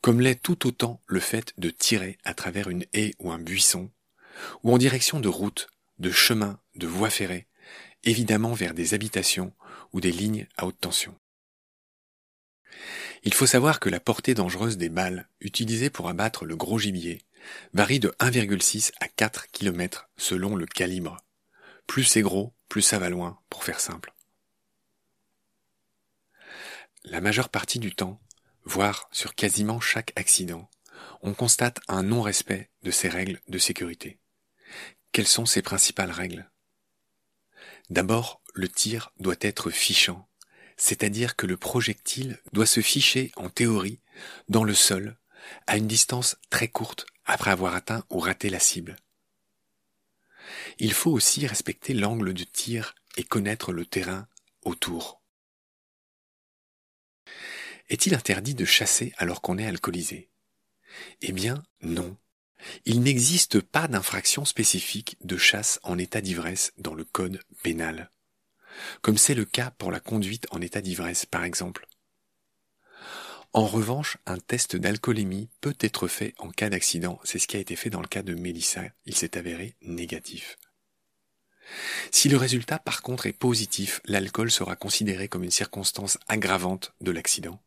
comme 0.01 0.21
l'est 0.21 0.41
tout 0.41 0.67
autant 0.67 1.01
le 1.07 1.19
fait 1.19 1.53
de 1.57 1.69
tirer 1.69 2.17
à 2.23 2.33
travers 2.33 2.69
une 2.69 2.85
haie 2.93 3.13
ou 3.19 3.31
un 3.31 3.39
buisson, 3.39 3.91
ou 4.63 4.73
en 4.73 4.77
direction 4.77 5.19
de 5.19 5.27
routes, 5.27 5.67
de 5.99 6.11
chemins, 6.11 6.59
de 6.75 6.87
voies 6.87 7.09
ferrées, 7.09 7.47
évidemment 8.03 8.53
vers 8.53 8.73
des 8.73 8.93
habitations 8.93 9.53
ou 9.91 10.01
des 10.01 10.11
lignes 10.11 10.47
à 10.57 10.65
haute 10.65 10.79
tension. 10.79 11.17
Il 13.23 13.33
faut 13.33 13.45
savoir 13.45 13.79
que 13.79 13.89
la 13.89 13.99
portée 13.99 14.33
dangereuse 14.33 14.77
des 14.77 14.89
balles 14.89 15.29
utilisées 15.39 15.89
pour 15.89 16.09
abattre 16.09 16.45
le 16.45 16.55
gros 16.55 16.79
gibier 16.79 17.21
varie 17.73 17.99
de 17.99 18.09
1,6 18.19 18.91
à 18.99 19.07
4 19.07 19.47
km 19.51 20.09
selon 20.17 20.55
le 20.55 20.65
calibre. 20.65 21.17
Plus 21.87 22.03
c'est 22.03 22.21
gros, 22.21 22.53
plus 22.69 22.81
ça 22.81 22.99
va 22.99 23.09
loin, 23.09 23.39
pour 23.49 23.63
faire 23.63 23.79
simple. 23.79 24.13
La 27.03 27.21
majeure 27.21 27.49
partie 27.49 27.79
du 27.79 27.93
temps, 27.93 28.21
voire 28.63 29.09
sur 29.11 29.35
quasiment 29.35 29.81
chaque 29.81 30.13
accident, 30.15 30.69
on 31.21 31.33
constate 31.33 31.79
un 31.87 32.03
non-respect 32.03 32.69
de 32.83 32.91
ces 32.91 33.09
règles 33.09 33.41
de 33.47 33.57
sécurité. 33.57 34.19
Quelles 35.13 35.27
sont 35.27 35.45
ces 35.45 35.61
principales 35.61 36.11
règles? 36.11 36.51
D'abord, 37.89 38.41
le 38.53 38.67
tir 38.67 39.11
doit 39.19 39.35
être 39.41 39.69
fichant, 39.69 40.27
c'est-à-dire 40.75 41.35
que 41.37 41.45
le 41.45 41.55
projectile 41.55 42.41
doit 42.51 42.65
se 42.65 42.81
ficher 42.81 43.31
en 43.37 43.49
théorie 43.49 44.01
dans 44.49 44.65
le 44.65 44.73
sol 44.73 45.17
à 45.67 45.77
une 45.77 45.87
distance 45.87 46.35
très 46.49 46.67
courte 46.67 47.05
après 47.25 47.51
avoir 47.51 47.75
atteint 47.75 48.03
ou 48.09 48.19
raté 48.19 48.49
la 48.49 48.59
cible. 48.59 48.97
il 50.79 50.93
faut 50.93 51.11
aussi 51.11 51.47
respecter 51.47 51.93
l'angle 51.93 52.33
de 52.33 52.43
tir 52.43 52.95
et 53.17 53.23
connaître 53.23 53.71
le 53.71 53.85
terrain 53.85 54.27
autour. 54.63 55.21
Est-il 57.89 58.13
interdit 58.15 58.55
de 58.55 58.65
chasser 58.65 59.13
alors 59.17 59.41
qu'on 59.41 59.57
est 59.57 59.67
alcoolisé? 59.67 60.29
Eh 61.21 61.31
bien, 61.31 61.63
non. 61.81 62.17
Il 62.85 63.01
n'existe 63.01 63.59
pas 63.61 63.87
d'infraction 63.87 64.45
spécifique 64.45 65.17
de 65.23 65.37
chasse 65.37 65.79
en 65.83 65.97
état 65.97 66.21
d'ivresse 66.21 66.73
dans 66.77 66.93
le 66.93 67.03
code 67.03 67.39
pénal. 67.61 68.09
Comme 69.01 69.17
c'est 69.17 69.35
le 69.35 69.45
cas 69.45 69.71
pour 69.71 69.91
la 69.91 69.99
conduite 69.99 70.47
en 70.51 70.61
état 70.61 70.81
d'ivresse, 70.81 71.25
par 71.25 71.43
exemple. 71.43 71.87
En 73.55 73.67
revanche, 73.67 74.17
un 74.25 74.39
test 74.39 74.75
d'alcoolémie 74.75 75.49
peut 75.61 75.75
être 75.79 76.07
fait 76.07 76.33
en 76.39 76.49
cas 76.49 76.69
d'accident. 76.69 77.19
C'est 77.23 77.37
ce 77.37 77.47
qui 77.47 77.55
a 77.55 77.59
été 77.59 77.75
fait 77.75 77.91
dans 77.91 78.01
le 78.01 78.07
cas 78.07 78.23
de 78.23 78.33
Mélissa. 78.33 78.81
Il 79.05 79.15
s'est 79.15 79.37
avéré 79.37 79.75
négatif. 79.81 80.57
Si 82.11 82.29
le 82.29 82.37
résultat 82.37 82.79
par 82.79 83.03
contre 83.03 83.27
est 83.27 83.33
positif, 83.33 84.01
l'alcool 84.05 84.51
sera 84.51 84.75
considéré 84.75 85.27
comme 85.27 85.43
une 85.43 85.51
circonstance 85.51 86.17
aggravante 86.27 86.93
de 87.01 87.11
l'accident. 87.11 87.61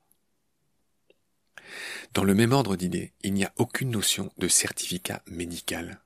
Dans 2.15 2.25
le 2.25 2.35
même 2.35 2.53
ordre 2.53 2.77
d'idées, 2.77 3.13
il 3.23 3.35
n'y 3.35 3.45
a 3.45 3.53
aucune 3.57 3.91
notion 3.91 4.33
de 4.39 4.49
certificat 4.49 5.23
médical. 5.27 6.01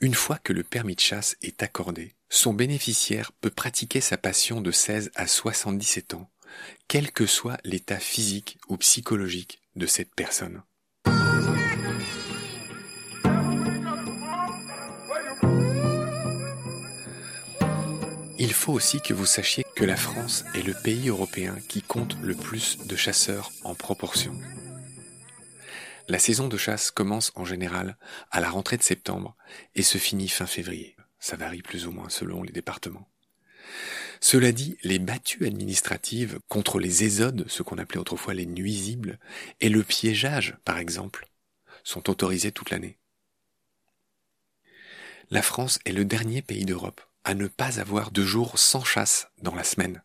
Une 0.00 0.14
fois 0.14 0.38
que 0.38 0.52
le 0.52 0.64
permis 0.64 0.94
de 0.94 1.00
chasse 1.00 1.36
est 1.42 1.62
accordé, 1.62 2.14
son 2.30 2.52
bénéficiaire 2.52 3.32
peut 3.32 3.50
pratiquer 3.50 4.00
sa 4.00 4.16
passion 4.16 4.60
de 4.60 4.70
16 4.70 5.10
à 5.14 5.26
77 5.26 6.14
ans, 6.14 6.30
quel 6.88 7.12
que 7.12 7.26
soit 7.26 7.58
l'état 7.64 7.98
physique 7.98 8.58
ou 8.68 8.76
psychologique 8.76 9.60
de 9.76 9.86
cette 9.86 10.14
personne. 10.14 10.62
Il 18.40 18.52
faut 18.52 18.72
aussi 18.72 19.00
que 19.00 19.14
vous 19.14 19.26
sachiez 19.26 19.64
que 19.74 19.84
la 19.84 19.96
France 19.96 20.44
est 20.54 20.62
le 20.62 20.72
pays 20.72 21.08
européen 21.08 21.56
qui 21.68 21.82
compte 21.82 22.16
le 22.22 22.34
plus 22.34 22.78
de 22.86 22.94
chasseurs 22.94 23.50
en 23.64 23.74
proportion. 23.74 24.32
La 26.08 26.18
saison 26.18 26.48
de 26.48 26.56
chasse 26.56 26.90
commence 26.90 27.32
en 27.34 27.44
général 27.44 27.98
à 28.30 28.40
la 28.40 28.48
rentrée 28.48 28.78
de 28.78 28.82
septembre 28.82 29.36
et 29.74 29.82
se 29.82 29.98
finit 29.98 30.28
fin 30.28 30.46
février. 30.46 30.96
Ça 31.20 31.36
varie 31.36 31.60
plus 31.60 31.86
ou 31.86 31.92
moins 31.92 32.08
selon 32.08 32.42
les 32.42 32.52
départements. 32.52 33.10
Cela 34.20 34.52
dit, 34.52 34.78
les 34.82 34.98
battues 34.98 35.46
administratives 35.46 36.40
contre 36.48 36.80
les 36.80 37.04
ésodes, 37.04 37.44
ce 37.48 37.62
qu'on 37.62 37.76
appelait 37.76 38.00
autrefois 38.00 38.32
les 38.32 38.46
nuisibles, 38.46 39.18
et 39.60 39.68
le 39.68 39.84
piégeage, 39.84 40.56
par 40.64 40.78
exemple, 40.78 41.28
sont 41.84 42.08
autorisées 42.08 42.52
toute 42.52 42.70
l'année. 42.70 42.98
La 45.30 45.42
France 45.42 45.78
est 45.84 45.92
le 45.92 46.06
dernier 46.06 46.40
pays 46.40 46.64
d'Europe 46.64 47.02
à 47.24 47.34
ne 47.34 47.48
pas 47.48 47.80
avoir 47.80 48.10
de 48.10 48.24
jours 48.24 48.58
sans 48.58 48.82
chasse 48.82 49.28
dans 49.42 49.54
la 49.54 49.64
semaine. 49.64 50.02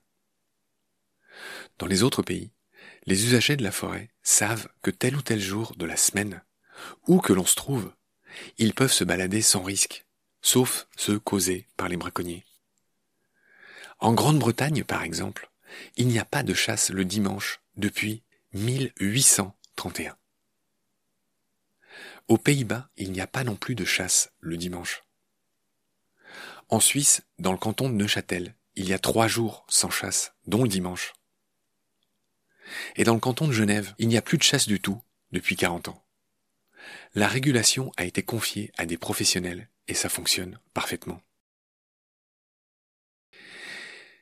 Dans 1.80 1.88
les 1.88 2.04
autres 2.04 2.24
pays, 2.24 2.52
les 3.06 3.26
usagers 3.26 3.56
de 3.56 3.64
la 3.64 3.72
forêt 3.72 4.13
savent 4.24 4.68
que 4.82 4.92
tel 4.92 5.16
ou 5.16 5.22
tel 5.22 5.40
jour 5.40 5.76
de 5.76 5.86
la 5.86 5.98
semaine, 5.98 6.42
où 7.08 7.20
que 7.20 7.34
l'on 7.34 7.46
se 7.46 7.56
trouve, 7.56 7.94
ils 8.58 8.74
peuvent 8.74 8.92
se 8.92 9.04
balader 9.04 9.42
sans 9.42 9.62
risque, 9.62 10.06
sauf 10.42 10.88
ceux 10.96 11.20
causés 11.20 11.68
par 11.78 11.90
les 11.90 11.98
braconniers. 11.98 12.46
En 14.00 14.14
Grande-Bretagne, 14.14 14.84
par 14.84 15.04
exemple, 15.04 15.50
il 15.96 16.08
n'y 16.08 16.20
a 16.20 16.26
pas 16.26 16.44
de 16.44 16.54
chasse 16.54 16.90
le 16.90 17.06
dimanche 17.06 17.62
depuis 17.76 18.24
1831. 18.54 20.18
Aux 22.28 22.38
Pays-Bas, 22.38 22.90
il 22.98 23.12
n'y 23.12 23.22
a 23.22 23.28
pas 23.28 23.44
non 23.44 23.56
plus 23.56 23.76
de 23.76 23.86
chasse 23.86 24.32
le 24.40 24.58
dimanche. 24.58 25.04
En 26.70 26.80
Suisse, 26.80 27.22
dans 27.40 27.52
le 27.52 27.58
canton 27.58 27.90
de 27.90 27.96
Neuchâtel, 27.96 28.56
il 28.76 28.88
y 28.88 28.94
a 28.94 29.00
trois 29.00 29.28
jours 29.28 29.66
sans 29.68 29.90
chasse, 29.90 30.34
dont 30.48 30.64
le 30.64 30.70
dimanche. 30.70 31.14
Et 32.96 33.04
dans 33.04 33.14
le 33.14 33.20
canton 33.20 33.48
de 33.48 33.54
Genève, 33.54 33.94
il 33.98 34.08
n'y 34.08 34.18
a 34.18 34.22
plus 34.22 34.38
de 34.38 34.44
chasse 34.44 34.68
du 34.68 34.80
tout 34.80 35.02
depuis 35.32 35.56
40 35.56 35.90
ans. 35.90 36.04
La 37.16 37.28
régulation 37.28 37.92
a 37.98 38.06
été 38.06 38.24
confiée 38.24 38.72
à 38.78 38.86
des 38.86 38.98
professionnels 38.98 39.70
et 39.88 39.94
ça 39.94 40.10
fonctionne 40.10 40.60
parfaitement. 40.74 41.22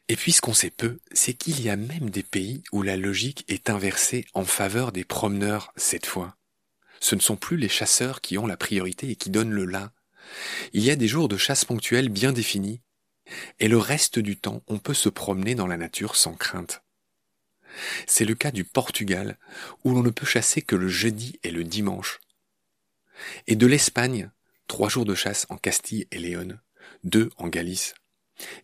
Et 0.08 0.16
puis 0.16 0.34
ce 0.34 0.42
qu'on 0.42 0.54
sait 0.54 0.72
peu, 0.72 1.00
c'est 1.14 1.34
qu'il 1.34 1.62
y 1.62 1.70
a 1.70 1.78
même 1.78 2.10
des 2.10 2.24
pays 2.24 2.64
où 2.74 2.82
la 2.82 2.98
logique 2.98 3.46
est 3.48 3.70
inversée 3.70 4.26
en 4.34 4.44
faveur 4.44 4.92
des 4.92 5.06
promeneurs 5.06 5.72
cette 5.78 6.06
fois. 6.06 6.36
Ce 7.00 7.16
ne 7.16 7.22
sont 7.22 7.38
plus 7.38 7.58
les 7.58 7.70
chasseurs 7.70 8.22
qui 8.22 8.38
ont 8.38 8.46
la 8.46 8.58
priorité 8.58 9.10
et 9.10 9.16
qui 9.16 9.30
donnent 9.30 9.54
le 9.54 9.66
là, 9.66 9.94
il 10.74 10.84
y 10.84 10.92
a 10.92 10.96
des 10.96 11.08
jours 11.08 11.30
de 11.30 11.38
chasse 11.38 11.66
ponctuelle 11.66 12.10
bien 12.10 12.32
définis, 12.32 12.82
et 13.60 13.68
le 13.68 13.78
reste 13.78 14.20
du 14.20 14.38
temps 14.38 14.62
on 14.68 14.80
peut 14.80 14.94
se 14.94 15.10
promener 15.10 15.56
dans 15.56 15.68
la 15.68 15.78
nature 15.78 16.16
sans 16.16 16.34
crainte. 16.34 16.84
C'est 18.08 18.26
le 18.26 18.36
cas 18.36 18.52
du 18.52 18.64
Portugal, 18.64 19.38
où 19.84 19.94
l'on 19.94 20.04
ne 20.04 20.10
peut 20.10 20.26
chasser 20.26 20.62
que 20.62 20.76
le 20.76 20.88
jeudi 20.88 21.40
et 21.44 21.52
le 21.52 21.64
dimanche. 21.64 22.20
Et 23.48 23.56
de 23.56 23.68
l'Espagne, 23.68 24.32
trois 24.68 24.90
jours 24.90 25.06
de 25.06 25.16
chasse 25.16 25.46
en 25.50 25.58
Castille 25.58 26.08
et 26.12 26.18
Léon, 26.18 26.58
deux 27.04 27.30
en 27.38 27.48
Galice, 27.48 27.94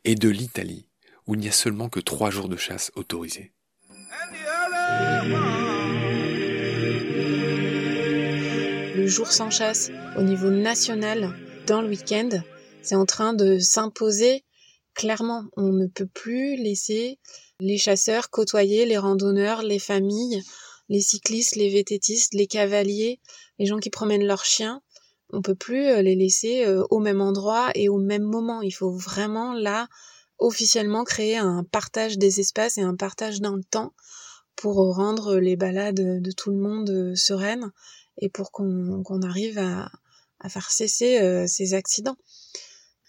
et 0.03 0.15
de 0.15 0.29
l'Italie, 0.29 0.89
où 1.25 1.35
il 1.35 1.41
n'y 1.41 1.49
a 1.49 1.51
seulement 1.53 1.89
que 1.89 1.99
trois 1.99 2.31
jours 2.31 2.49
de 2.49 2.57
chasse 2.57 2.91
autorisés. 2.95 3.51
Le 8.95 9.07
jour 9.07 9.31
sans 9.31 9.49
chasse 9.49 9.91
au 10.17 10.21
niveau 10.21 10.49
national 10.49 11.33
dans 11.67 11.81
le 11.81 11.89
week-end, 11.89 12.29
c'est 12.81 12.95
en 12.95 13.05
train 13.05 13.33
de 13.33 13.59
s'imposer 13.59 14.43
clairement. 14.97 15.45
On 15.55 15.71
ne 15.71 15.87
peut 15.87 16.07
plus 16.07 16.57
laisser 16.57 17.19
les 17.61 17.77
chasseurs 17.77 18.29
côtoyer 18.29 18.85
les 18.85 18.97
randonneurs, 18.97 19.61
les 19.61 19.79
familles, 19.79 20.43
les 20.89 21.01
cyclistes, 21.01 21.55
les 21.55 21.69
vététistes, 21.69 22.33
les 22.33 22.47
cavaliers, 22.47 23.19
les 23.59 23.65
gens 23.65 23.77
qui 23.77 23.89
promènent 23.89 24.25
leurs 24.25 24.43
chiens. 24.43 24.81
On 25.31 25.41
peut 25.41 25.55
plus 25.55 25.85
euh, 25.85 26.01
les 26.01 26.15
laisser 26.15 26.65
euh, 26.65 26.83
au 26.89 26.99
même 26.99 27.21
endroit 27.21 27.69
et 27.75 27.89
au 27.89 27.97
même 27.97 28.23
moment. 28.23 28.61
Il 28.61 28.71
faut 28.71 28.91
vraiment 28.91 29.53
là 29.53 29.87
officiellement 30.39 31.03
créer 31.03 31.37
un 31.37 31.63
partage 31.63 32.17
des 32.17 32.39
espaces 32.39 32.77
et 32.77 32.81
un 32.81 32.95
partage 32.95 33.39
dans 33.39 33.55
le 33.55 33.63
temps 33.63 33.93
pour 34.55 34.77
rendre 34.95 35.37
les 35.37 35.55
balades 35.55 36.21
de 36.21 36.31
tout 36.31 36.49
le 36.49 36.57
monde 36.57 36.89
euh, 36.89 37.15
sereines 37.15 37.71
et 38.19 38.29
pour 38.29 38.51
qu'on 38.51 39.21
arrive 39.21 39.59
à, 39.59 39.89
faire 40.49 40.71
cesser 40.71 41.45
ces 41.47 41.73
accidents. 41.73 42.15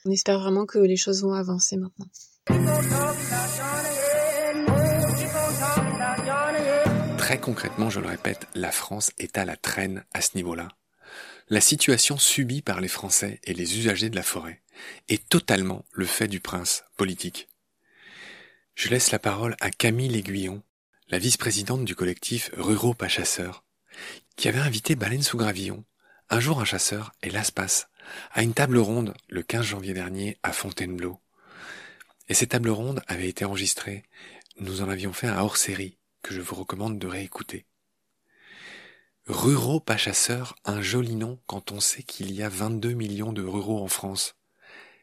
On 0.05 0.11
espère 0.11 0.39
vraiment 0.39 0.65
que 0.65 0.79
les 0.79 0.97
choses 0.97 1.23
vont 1.23 1.35
avancer 1.35 1.77
maintenant. 1.77 2.07
Très 7.19 7.39
concrètement, 7.39 7.91
je 7.91 8.01
le 8.01 8.07
répète, 8.07 8.47
la 8.55 8.71
France 8.71 9.11
est 9.19 9.37
à 9.37 9.45
la 9.45 9.57
traîne 9.57 10.05
à 10.15 10.21
ce 10.21 10.37
niveau-là. 10.37 10.69
La 11.49 11.61
situation 11.61 12.17
subie 12.17 12.63
par 12.63 12.81
les 12.81 12.89
Français 12.89 13.41
et 13.45 13.55
les 13.55 13.79
usagers 13.79 14.11
de 14.11 14.17
la 14.17 14.23
forêt 14.23 14.63
est 15.09 15.29
totalement 15.29 15.85
le 15.93 16.07
fait 16.07 16.29
du 16.29 16.41
prince 16.41 16.85
politique. 16.97 17.49
Je 18.75 18.89
laisse 18.89 19.11
la 19.11 19.19
parole 19.19 19.57
à 19.61 19.71
Camille 19.71 20.17
Aiguillon, 20.17 20.63
la 21.09 21.19
vice-présidente 21.19 21.85
du 21.85 21.95
collectif 21.95 22.51
Ruraux 22.57 22.95
Pas 22.95 23.09
Chasseurs, 23.09 23.65
qui 24.37 24.49
avait 24.49 24.59
invité 24.61 24.95
Baleine 24.95 25.23
sous 25.23 25.37
Gravillon 25.37 25.85
un 26.31 26.41
jour, 26.41 26.61
un 26.61 26.67
chasseur, 26.67 27.13
hélas 27.23 27.51
passe, 27.51 27.89
à 28.33 28.43
une 28.43 28.55
table 28.55 28.79
ronde 28.79 29.15
le 29.29 29.43
15 29.43 29.65
janvier 29.65 29.95
dernier 29.95 30.39
à 30.43 30.53
Fontainebleau. 30.53 31.21
Et 32.29 32.35
cette 32.35 32.51
table 32.51 32.71
ronde 32.71 33.03
avait 33.07 33.29
été 33.29 33.45
enregistrée. 33.45 34.05
Nous 34.61 34.83
en 34.83 34.89
avions 34.89 35.13
fait 35.13 35.29
un 35.29 35.39
hors-série 35.39 35.99
que 36.23 36.35
je 36.35 36.41
vous 36.41 36.55
recommande 36.55 36.99
de 36.99 37.07
réécouter. 37.07 37.67
Ruraux 39.27 39.81
pas 39.81 39.97
chasseurs, 39.97 40.57
un 40.65 40.81
joli 40.81 41.15
nom 41.15 41.39
quand 41.47 41.71
on 41.71 41.81
sait 41.81 42.03
qu'il 42.03 42.33
y 42.33 42.43
a 42.43 42.49
22 42.49 42.93
millions 42.93 43.33
de 43.33 43.43
ruraux 43.43 43.83
en 43.83 43.89
France 43.89 44.37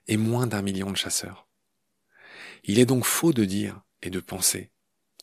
et 0.07 0.17
moins 0.17 0.47
d'un 0.47 0.61
million 0.61 0.91
de 0.91 0.97
chasseurs. 0.97 1.47
Il 2.63 2.79
est 2.79 2.85
donc 2.85 3.05
faux 3.05 3.33
de 3.33 3.45
dire 3.45 3.81
et 4.01 4.09
de 4.09 4.19
penser, 4.19 4.71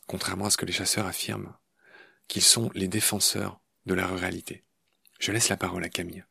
contrairement 0.07 0.45
à 0.45 0.49
ce 0.49 0.57
que 0.57 0.65
les 0.65 0.71
chasseurs 0.71 1.05
affirment, 1.05 1.53
qu'ils 2.27 2.41
sont 2.41 2.71
les 2.73 2.87
défenseurs 2.87 3.59
de 3.85 3.93
la 3.93 4.07
ruralité. 4.07 4.63
Je 5.19 5.31
laisse 5.31 5.49
la 5.49 5.57
parole 5.57 5.83
à 5.83 5.89
Camille. 5.89 6.23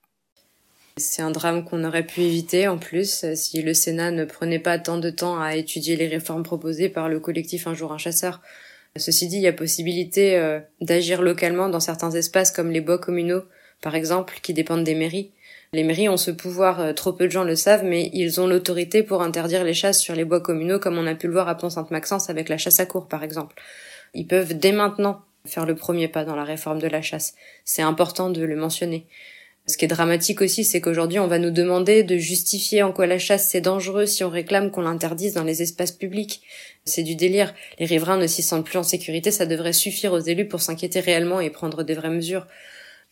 C'est 0.99 1.23
un 1.23 1.31
drame 1.31 1.65
qu'on 1.65 1.85
aurait 1.85 2.07
pu 2.07 2.21
éviter 2.21 2.69
en 2.69 2.77
plus 2.77 3.25
si 3.35 3.63
le 3.63 3.73
Sénat 3.73 4.11
ne 4.11 4.25
prenait 4.25 4.59
pas 4.59 4.79
tant 4.79 4.99
de 4.99 5.09
temps 5.09 5.41
à 5.41 5.57
étudier 5.57 5.97
les 5.97 6.07
réformes 6.07 6.43
proposées 6.43 6.91
par 6.91 7.09
le 7.09 7.19
collectif 7.19 7.67
Un 7.67 7.75
jour 7.75 7.93
un 7.93 7.99
chasseur. 7.99 8.41
Ceci 8.97 9.27
dit, 9.27 9.37
il 9.37 9.43
y 9.43 9.49
a 9.49 9.55
possibilité 9.55 10.37
euh, 10.37 10.61
d'agir 10.83 11.23
localement 11.23 11.71
dans 11.71 11.81
certains 11.81 12.11
espaces 12.11 12.51
comme 12.51 12.71
les 12.71 12.83
bois 12.83 12.99
communaux, 12.99 13.43
par 13.81 13.95
exemple, 13.95 14.39
qui 14.43 14.53
dépendent 14.53 14.85
des 14.85 14.95
mairies. 14.95 15.31
Les 15.73 15.83
mairies 15.83 16.11
ont 16.11 16.19
ce 16.19 16.31
pouvoir, 16.31 16.81
euh, 16.81 16.93
trop 16.93 17.15
peu 17.15 17.25
de 17.25 17.33
gens 17.33 17.45
le 17.45 17.57
savent, 17.57 17.85
mais 17.85 18.11
ils 18.13 18.39
ont 18.39 18.47
l'autorité 18.47 19.03
pour 19.03 19.23
interdire 19.23 19.65
les 19.65 19.73
chasses 19.73 19.99
sur 19.99 20.15
les 20.15 20.27
bois 20.27 20.43
communaux, 20.43 20.79
comme 20.79 20.99
on 20.99 21.07
a 21.07 21.15
pu 21.15 21.27
le 21.27 21.33
voir 21.33 21.49
à 21.49 21.57
Pont-Sainte-Maxence 21.57 22.29
avec 22.29 22.51
la 22.51 22.59
chasse 22.59 22.81
à 22.81 22.87
cour, 22.87 23.09
par 23.09 23.25
exemple. 23.25 23.57
Ils 24.13 24.27
peuvent 24.27 24.59
dès 24.59 24.73
maintenant 24.73 25.23
faire 25.47 25.65
le 25.65 25.75
premier 25.75 26.09
pas 26.09 26.27
dans 26.27 26.37
la 26.37 26.45
réforme 26.45 26.79
de 26.79 26.87
la 26.87 27.01
chasse. 27.01 27.35
C'est 27.65 27.81
important 27.81 28.29
de 28.29 28.43
le 28.43 28.57
mentionner. 28.57 29.07
Ce 29.67 29.77
qui 29.77 29.85
est 29.85 29.89
dramatique 29.89 30.41
aussi, 30.41 30.65
c'est 30.65 30.81
qu'aujourd'hui, 30.81 31.21
on 31.21 31.29
va 31.29 31.39
nous 31.39 31.53
demander 31.53 32.03
de 32.03 32.17
justifier 32.17 32.83
en 32.83 32.93
quoi 32.93 33.07
la 33.07 33.19
chasse 33.19 33.49
c'est 33.49 33.61
dangereux 33.61 34.07
si 34.07 34.25
on 34.25 34.29
réclame 34.29 34.73
qu'on 34.73 34.81
l'interdise 34.83 35.35
dans 35.35 35.45
les 35.45 35.63
espaces 35.63 35.93
publics. 35.93 36.43
C'est 36.85 37.05
du 37.05 37.15
délire. 37.15 37.55
Les 37.79 37.87
riverains 37.87 38.17
ne 38.17 38.27
s'y 38.27 38.43
sentent 38.43 38.67
plus 38.67 38.79
en 38.79 38.83
sécurité, 38.83 39.31
ça 39.31 39.47
devrait 39.47 39.73
suffire 39.73 40.13
aux 40.13 40.19
élus 40.19 40.49
pour 40.49 40.61
s'inquiéter 40.61 40.99
réellement 40.99 41.41
et 41.41 41.51
prendre 41.51 41.85
des 41.85 41.95
vraies 41.95 42.11
mesures. 42.11 42.49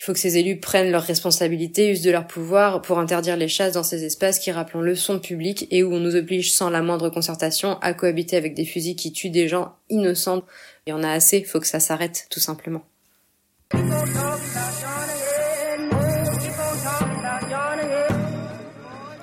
Il 0.00 0.04
faut 0.04 0.12
que 0.12 0.18
ces 0.18 0.38
élus 0.38 0.58
prennent 0.58 0.90
leurs 0.90 1.04
responsabilités, 1.04 1.90
usent 1.90 2.00
de 2.00 2.10
leur 2.10 2.26
pouvoir 2.26 2.80
pour 2.80 2.98
interdire 2.98 3.36
les 3.36 3.48
chasses 3.48 3.74
dans 3.74 3.82
ces 3.82 4.04
espaces 4.04 4.38
qui, 4.38 4.50
rappelons-le, 4.50 4.96
sont 4.96 5.20
publics 5.20 5.68
et 5.70 5.82
où 5.84 5.92
on 5.92 6.00
nous 6.00 6.16
oblige 6.16 6.52
sans 6.52 6.70
la 6.70 6.80
moindre 6.80 7.10
concertation 7.10 7.78
à 7.80 7.92
cohabiter 7.92 8.36
avec 8.36 8.54
des 8.54 8.64
fusils 8.64 8.96
qui 8.96 9.12
tuent 9.12 9.28
des 9.28 9.46
gens 9.46 9.76
innocents. 9.90 10.42
Il 10.86 10.90
y 10.90 10.92
en 10.94 11.02
a 11.02 11.10
assez, 11.10 11.44
faut 11.44 11.60
que 11.60 11.66
ça 11.66 11.80
s'arrête, 11.80 12.26
tout 12.30 12.40
simplement. 12.40 12.82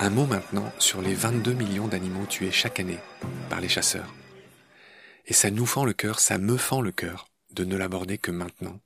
Un 0.08 0.10
mot 0.10 0.26
maintenant 0.26 0.72
sur 0.80 1.02
les 1.02 1.14
22 1.14 1.52
millions 1.52 1.90
d'animaux 1.90 2.26
tués 2.28 2.50
chaque 2.50 2.80
année 2.80 3.00
par 3.50 3.60
les 3.60 3.68
chasseurs. 3.68 4.16
Et 5.26 5.34
ça 5.34 5.52
nous 5.52 5.66
fend 5.66 5.84
le 5.84 5.92
cœur, 5.92 6.22
ça 6.22 6.38
me 6.38 6.56
fend 6.56 6.80
le 6.80 6.94
cœur 6.94 7.28
de 7.52 7.66
ne 7.66 7.76
l'aborder 7.76 8.18
que 8.18 8.32
maintenant. 8.32 8.80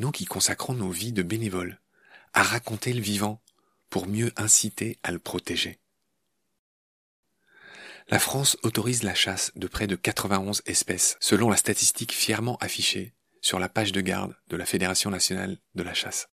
Nous 0.00 0.10
qui 0.10 0.24
consacrons 0.24 0.74
nos 0.74 0.90
vies 0.90 1.12
de 1.12 1.22
bénévoles 1.22 1.78
à 2.32 2.42
raconter 2.42 2.92
le 2.92 3.00
vivant 3.00 3.40
pour 3.90 4.08
mieux 4.08 4.32
inciter 4.36 4.98
à 5.04 5.12
le 5.12 5.20
protéger. 5.20 5.78
La 8.08 8.18
France 8.18 8.56
autorise 8.64 9.04
la 9.04 9.14
chasse 9.14 9.52
de 9.54 9.68
près 9.68 9.86
de 9.86 9.94
91 9.94 10.62
espèces, 10.66 11.16
selon 11.20 11.48
la 11.48 11.56
statistique 11.56 12.12
fièrement 12.12 12.56
affichée 12.56 13.14
sur 13.40 13.60
la 13.60 13.68
page 13.68 13.92
de 13.92 14.00
garde 14.00 14.34
de 14.48 14.56
la 14.56 14.66
Fédération 14.66 15.10
nationale 15.10 15.58
de 15.76 15.84
la 15.84 15.94
chasse. 15.94 16.28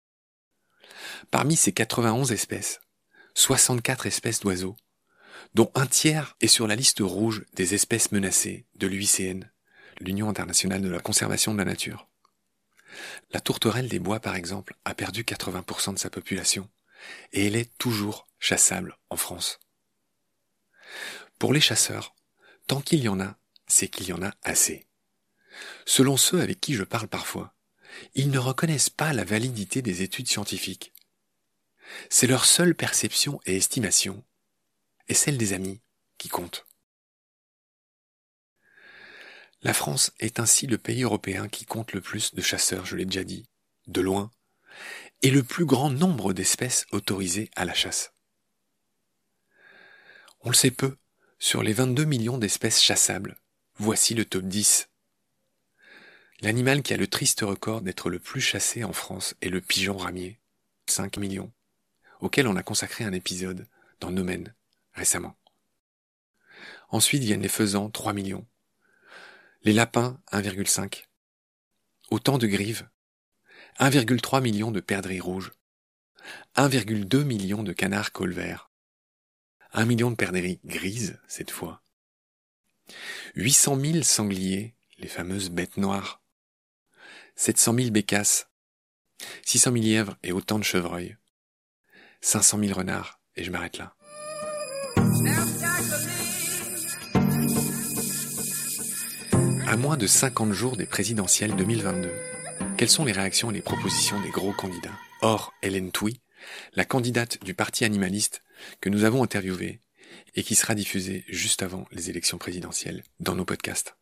Parmi 1.31 1.57
ces 1.57 1.73
91 1.73 2.31
espèces, 2.33 2.79
64 3.35 4.07
espèces 4.07 4.41
d'oiseaux, 4.41 4.77
dont 5.55 5.71
un 5.75 5.87
tiers 5.87 6.37
est 6.41 6.49
sur 6.49 6.67
la 6.67 6.77
liste 6.77 7.01
rouge 7.01 7.45
des 7.55 7.75
espèces 7.75 8.13
menacées 8.13 8.67
de 8.77 8.87
l'UICN, 8.87 9.51
l'Union 10.01 10.29
internationale 10.29 10.83
de 10.83 10.89
la 10.89 11.01
conservation 11.01 11.53
de 11.53 11.59
la 11.59 11.65
nature. 11.65 12.09
La 13.31 13.41
tourterelle 13.41 13.89
des 13.89 13.99
bois, 13.99 14.21
par 14.21 14.37
exemple, 14.37 14.77
a 14.85 14.95
perdu 14.95 15.23
80% 15.23 15.95
de 15.95 15.99
sa 15.99 16.11
population, 16.11 16.69
et 17.33 17.47
elle 17.47 17.57
est 17.57 17.77
toujours 17.79 18.29
chassable 18.39 18.97
en 19.11 19.17
France. 19.17 19.59
Pour 21.39 21.53
les 21.53 21.61
chasseurs, 21.61 22.15
tant 22.67 22.81
qu'il 22.81 23.03
y 23.03 23.09
en 23.09 23.21
a, 23.21 23.37
c'est 23.67 23.89
qu'il 23.89 24.07
y 24.07 24.13
en 24.13 24.23
a 24.23 24.33
assez. 24.43 24.87
Selon 25.87 26.17
ceux 26.17 26.41
avec 26.41 26.61
qui 26.61 26.75
je 26.75 26.85
parle 26.85 27.09
parfois, 27.09 27.55
ils 28.15 28.31
ne 28.31 28.39
reconnaissent 28.39 28.91
pas 28.91 29.13
la 29.13 29.25
validité 29.25 29.83
des 29.83 30.03
études 30.03 30.29
scientifiques. 30.29 30.93
C'est 32.11 32.27
leur 32.27 32.45
seule 32.45 32.75
perception 32.75 33.41
et 33.47 33.57
estimation, 33.57 34.25
et 35.09 35.15
celle 35.15 35.39
des 35.39 35.53
amis, 35.53 35.81
qui 36.19 36.29
comptent. 36.29 36.67
La 39.63 39.75
France 39.75 40.13
est 40.19 40.41
ainsi 40.41 40.67
le 40.67 40.79
pays 40.79 41.03
européen 41.03 41.49
qui 41.49 41.65
compte 41.65 41.93
le 41.93 42.01
plus 42.01 42.35
de 42.35 42.43
chasseurs, 42.43 42.85
je 42.85 42.97
l'ai 42.97 43.05
déjà 43.05 43.25
dit, 43.25 43.47
de 43.87 44.01
loin, 44.01 44.31
et 45.23 45.31
le 45.31 45.43
plus 45.43 45.65
grand 45.65 45.91
nombre 45.91 46.33
d'espèces 46.33 46.87
autorisées 46.91 47.51
à 47.55 47.65
la 47.65 47.75
chasse. 47.75 48.13
On 50.41 50.51
le 50.51 50.55
sait 50.55 50.73
peu, 50.73 50.97
sur 51.39 51.63
les 51.63 51.73
22 51.73 52.05
millions 52.05 52.39
d'espèces 52.39 52.83
chassables, 52.83 53.37
voici 53.77 54.15
le 54.15 54.25
top 54.25 54.45
10. 54.45 54.89
L'animal 56.41 56.83
qui 56.83 56.93
a 56.93 56.97
le 56.97 57.07
triste 57.07 57.43
record 57.43 57.83
d'être 57.83 58.11
le 58.11 58.19
plus 58.19 58.41
chassé 58.41 58.83
en 58.83 58.93
France 58.93 59.37
est 59.41 59.49
le 59.49 59.61
pigeon 59.61 59.97
ramier, 59.97 60.41
5 60.89 61.19
millions, 61.19 61.53
auquel 62.23 62.47
on 62.47 62.57
a 62.57 62.63
consacré 62.63 63.05
un 63.05 63.13
épisode 63.13 63.67
dans 64.01 64.11
Nomen 64.11 64.55
récemment. 64.95 65.37
Ensuite 66.89 67.23
viennent 67.23 67.43
les 67.43 67.49
faisans, 67.49 67.91
3 67.91 68.13
millions. 68.13 68.47
Les 69.63 69.73
lapins, 69.73 70.21
1,5. 70.31 71.05
Autant 72.11 72.39
de 72.39 72.47
grives. 72.47 72.89
1,3 73.81 74.41
million 74.41 74.71
de 74.71 74.81
perdrix 74.81 75.21
rouges. 75.21 75.53
1,2 76.57 77.25
million 77.25 77.63
de 77.63 77.73
canards 77.73 78.13
colverts. 78.13 78.71
1 79.73 79.85
million 79.87 80.11
de 80.11 80.17
perdrix 80.17 80.61
grises, 80.65 81.19
cette 81.27 81.51
fois. 81.51 81.83
800 83.35 83.81
000 83.81 84.03
sangliers, 84.03 84.75
les 84.99 85.09
fameuses 85.09 85.51
bêtes 85.51 85.77
noires. 85.77 86.23
700 87.35 87.75
000 87.75 87.91
bécasses. 87.91 88.49
600 89.45 89.73
000 89.73 89.85
lièvres 89.85 90.19
et 90.23 90.33
autant 90.33 90.59
de 90.59 90.65
chevreuils. 90.65 91.17
500 92.23 92.61
000 92.61 92.73
renards, 92.73 93.21
et 93.35 93.43
je 93.43 93.51
m'arrête 93.51 93.79
là. 93.79 93.95
À 99.67 99.77
moins 99.77 99.97
de 99.97 100.07
50 100.07 100.53
jours 100.53 100.77
des 100.77 100.87
présidentielles 100.87 101.57
2022, 101.57 102.11
quelles 102.79 102.89
sont 102.89 103.05
les 103.05 103.13
réactions 103.13 103.51
et 103.51 103.55
les 103.55 103.61
propositions 103.61 104.21
des 104.21 104.31
gros 104.31 104.53
candidats? 104.53 104.97
Or, 105.21 105.53
Hélène 105.63 105.91
Touy, 105.91 106.21
la 106.75 106.85
candidate 106.85 107.43
du 107.43 107.55
parti 107.55 107.85
animaliste 107.85 108.43
que 108.81 108.89
nous 108.89 109.03
avons 109.05 109.25
interviewée 109.25 109.83
et 110.35 110.45
qui 110.45 110.55
sera 110.55 110.77
diffusée 110.77 111.25
juste 111.29 111.63
avant 111.63 111.87
les 111.91 112.09
élections 112.09 112.39
présidentielles 112.39 113.03
dans 113.19 113.35
nos 113.35 113.45
podcasts. 113.45 113.97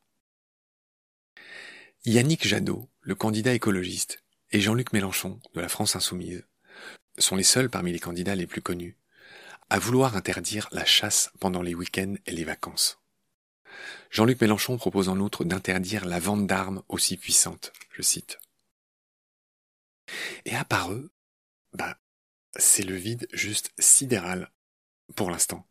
Yannick 2.04 2.46
Jadot, 2.46 2.90
le 3.00 3.14
candidat 3.14 3.54
écologiste, 3.54 4.22
et 4.52 4.60
Jean-Luc 4.60 4.92
Mélenchon 4.92 5.40
de 5.54 5.60
la 5.60 5.68
France 5.68 5.96
Insoumise 5.96 6.44
sont 7.18 7.36
les 7.36 7.42
seuls 7.42 7.70
parmi 7.70 7.92
les 7.92 7.98
candidats 7.98 8.34
les 8.34 8.46
plus 8.46 8.62
connus 8.62 8.96
à 9.70 9.78
vouloir 9.78 10.16
interdire 10.16 10.68
la 10.72 10.84
chasse 10.84 11.30
pendant 11.38 11.62
les 11.62 11.74
week-ends 11.74 12.16
et 12.26 12.32
les 12.32 12.44
vacances. 12.44 12.98
Jean-Luc 14.10 14.40
Mélenchon 14.40 14.76
propose 14.76 15.08
en 15.08 15.20
outre 15.20 15.44
d'interdire 15.44 16.04
la 16.04 16.18
vente 16.18 16.46
d'armes 16.46 16.82
aussi 16.88 17.16
puissantes, 17.16 17.72
je 17.92 18.02
cite. 18.02 18.40
Et 20.44 20.56
à 20.56 20.64
part 20.64 20.92
eux, 20.92 21.12
bah, 21.72 21.96
c'est 22.56 22.82
le 22.82 22.96
vide 22.96 23.28
juste 23.32 23.72
sidéral 23.78 24.50
pour 25.14 25.30
l'instant. 25.30 25.69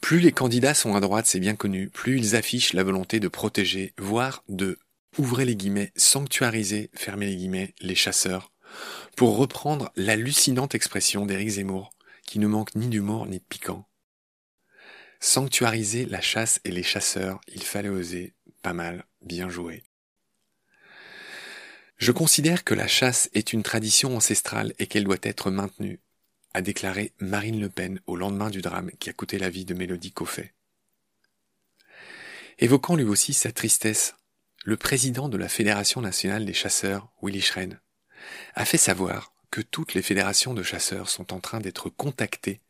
Plus 0.00 0.20
les 0.20 0.32
candidats 0.32 0.74
sont 0.74 0.94
à 0.94 1.00
droite, 1.00 1.26
c'est 1.26 1.40
bien 1.40 1.56
connu, 1.56 1.88
plus 1.90 2.18
ils 2.18 2.36
affichent 2.36 2.72
la 2.72 2.84
volonté 2.84 3.20
de 3.20 3.28
protéger, 3.28 3.94
voire 3.98 4.44
de, 4.48 4.78
ouvrez 5.18 5.44
les 5.44 5.56
guillemets, 5.56 5.92
sanctuariser, 5.96 6.90
fermez 6.94 7.26
les 7.26 7.36
guillemets, 7.36 7.74
les 7.80 7.94
chasseurs, 7.94 8.52
pour 9.16 9.36
reprendre 9.36 9.90
l'hallucinante 9.96 10.74
expression 10.74 11.26
d'Éric 11.26 11.50
Zemmour, 11.50 11.92
qui 12.26 12.38
ne 12.38 12.46
manque 12.46 12.74
ni 12.74 12.88
d'humour 12.88 13.26
ni 13.26 13.38
de 13.38 13.44
piquant. 13.44 13.86
Sanctuariser 15.20 16.06
la 16.06 16.20
chasse 16.20 16.60
et 16.64 16.70
les 16.70 16.82
chasseurs, 16.84 17.40
il 17.48 17.62
fallait 17.62 17.88
oser, 17.88 18.34
pas 18.62 18.72
mal, 18.72 19.04
bien 19.20 19.48
joué. 19.48 19.82
Je 21.96 22.12
considère 22.12 22.62
que 22.62 22.74
la 22.74 22.86
chasse 22.86 23.28
est 23.34 23.52
une 23.52 23.64
tradition 23.64 24.16
ancestrale 24.16 24.72
et 24.78 24.86
qu'elle 24.86 25.04
doit 25.04 25.16
être 25.22 25.50
maintenue, 25.50 25.98
a 26.54 26.62
déclaré 26.62 27.12
Marine 27.20 27.60
Le 27.60 27.68
Pen 27.68 28.00
au 28.06 28.16
lendemain 28.16 28.50
du 28.50 28.62
drame 28.62 28.90
qui 28.98 29.10
a 29.10 29.12
coûté 29.12 29.38
la 29.38 29.50
vie 29.50 29.64
de 29.64 29.74
Mélodie 29.74 30.12
Coffet. 30.12 30.54
Évoquant 32.58 32.96
lui 32.96 33.04
aussi 33.04 33.34
sa 33.34 33.52
tristesse, 33.52 34.16
le 34.64 34.76
président 34.76 35.28
de 35.28 35.36
la 35.36 35.48
Fédération 35.48 36.00
nationale 36.00 36.44
des 36.44 36.54
chasseurs, 36.54 37.10
Willy 37.22 37.40
Schren, 37.40 37.80
a 38.54 38.64
fait 38.64 38.78
savoir 38.78 39.32
que 39.50 39.60
toutes 39.60 39.94
les 39.94 40.02
fédérations 40.02 40.54
de 40.54 40.62
chasseurs 40.62 41.08
sont 41.08 41.32
en 41.32 41.40
train 41.40 41.60
d'être 41.60 41.88
contactées 41.88 42.60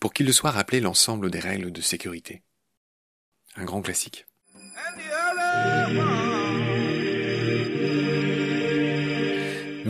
pour 0.00 0.12
qu'il 0.12 0.26
le 0.26 0.32
soit 0.32 0.50
rappelé 0.50 0.80
l'ensemble 0.80 1.30
des 1.30 1.40
règles 1.40 1.72
de 1.72 1.80
sécurité. 1.80 2.42
Un 3.56 3.64
grand 3.64 3.82
classique. 3.82 4.26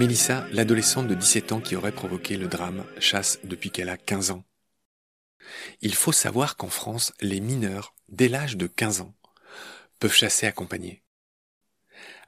Mélissa, 0.02 0.48
l'adolescente 0.50 1.06
de 1.06 1.14
17 1.14 1.52
ans 1.52 1.60
qui 1.60 1.76
aurait 1.76 1.92
provoqué 1.92 2.36
le 2.36 2.48
drame, 2.48 2.84
chasse 2.98 3.38
depuis 3.44 3.70
qu'elle 3.70 3.88
a 3.88 3.96
15 3.96 4.32
ans. 4.32 4.42
Il 5.80 5.94
faut 5.94 6.10
savoir 6.10 6.56
qu'en 6.56 6.70
France, 6.70 7.12
les 7.20 7.38
mineurs, 7.38 7.94
dès 8.08 8.26
l'âge 8.26 8.56
de 8.56 8.66
15 8.66 9.02
ans, 9.02 9.14
peuvent 10.00 10.12
chasser 10.12 10.48
accompagnés. 10.48 11.04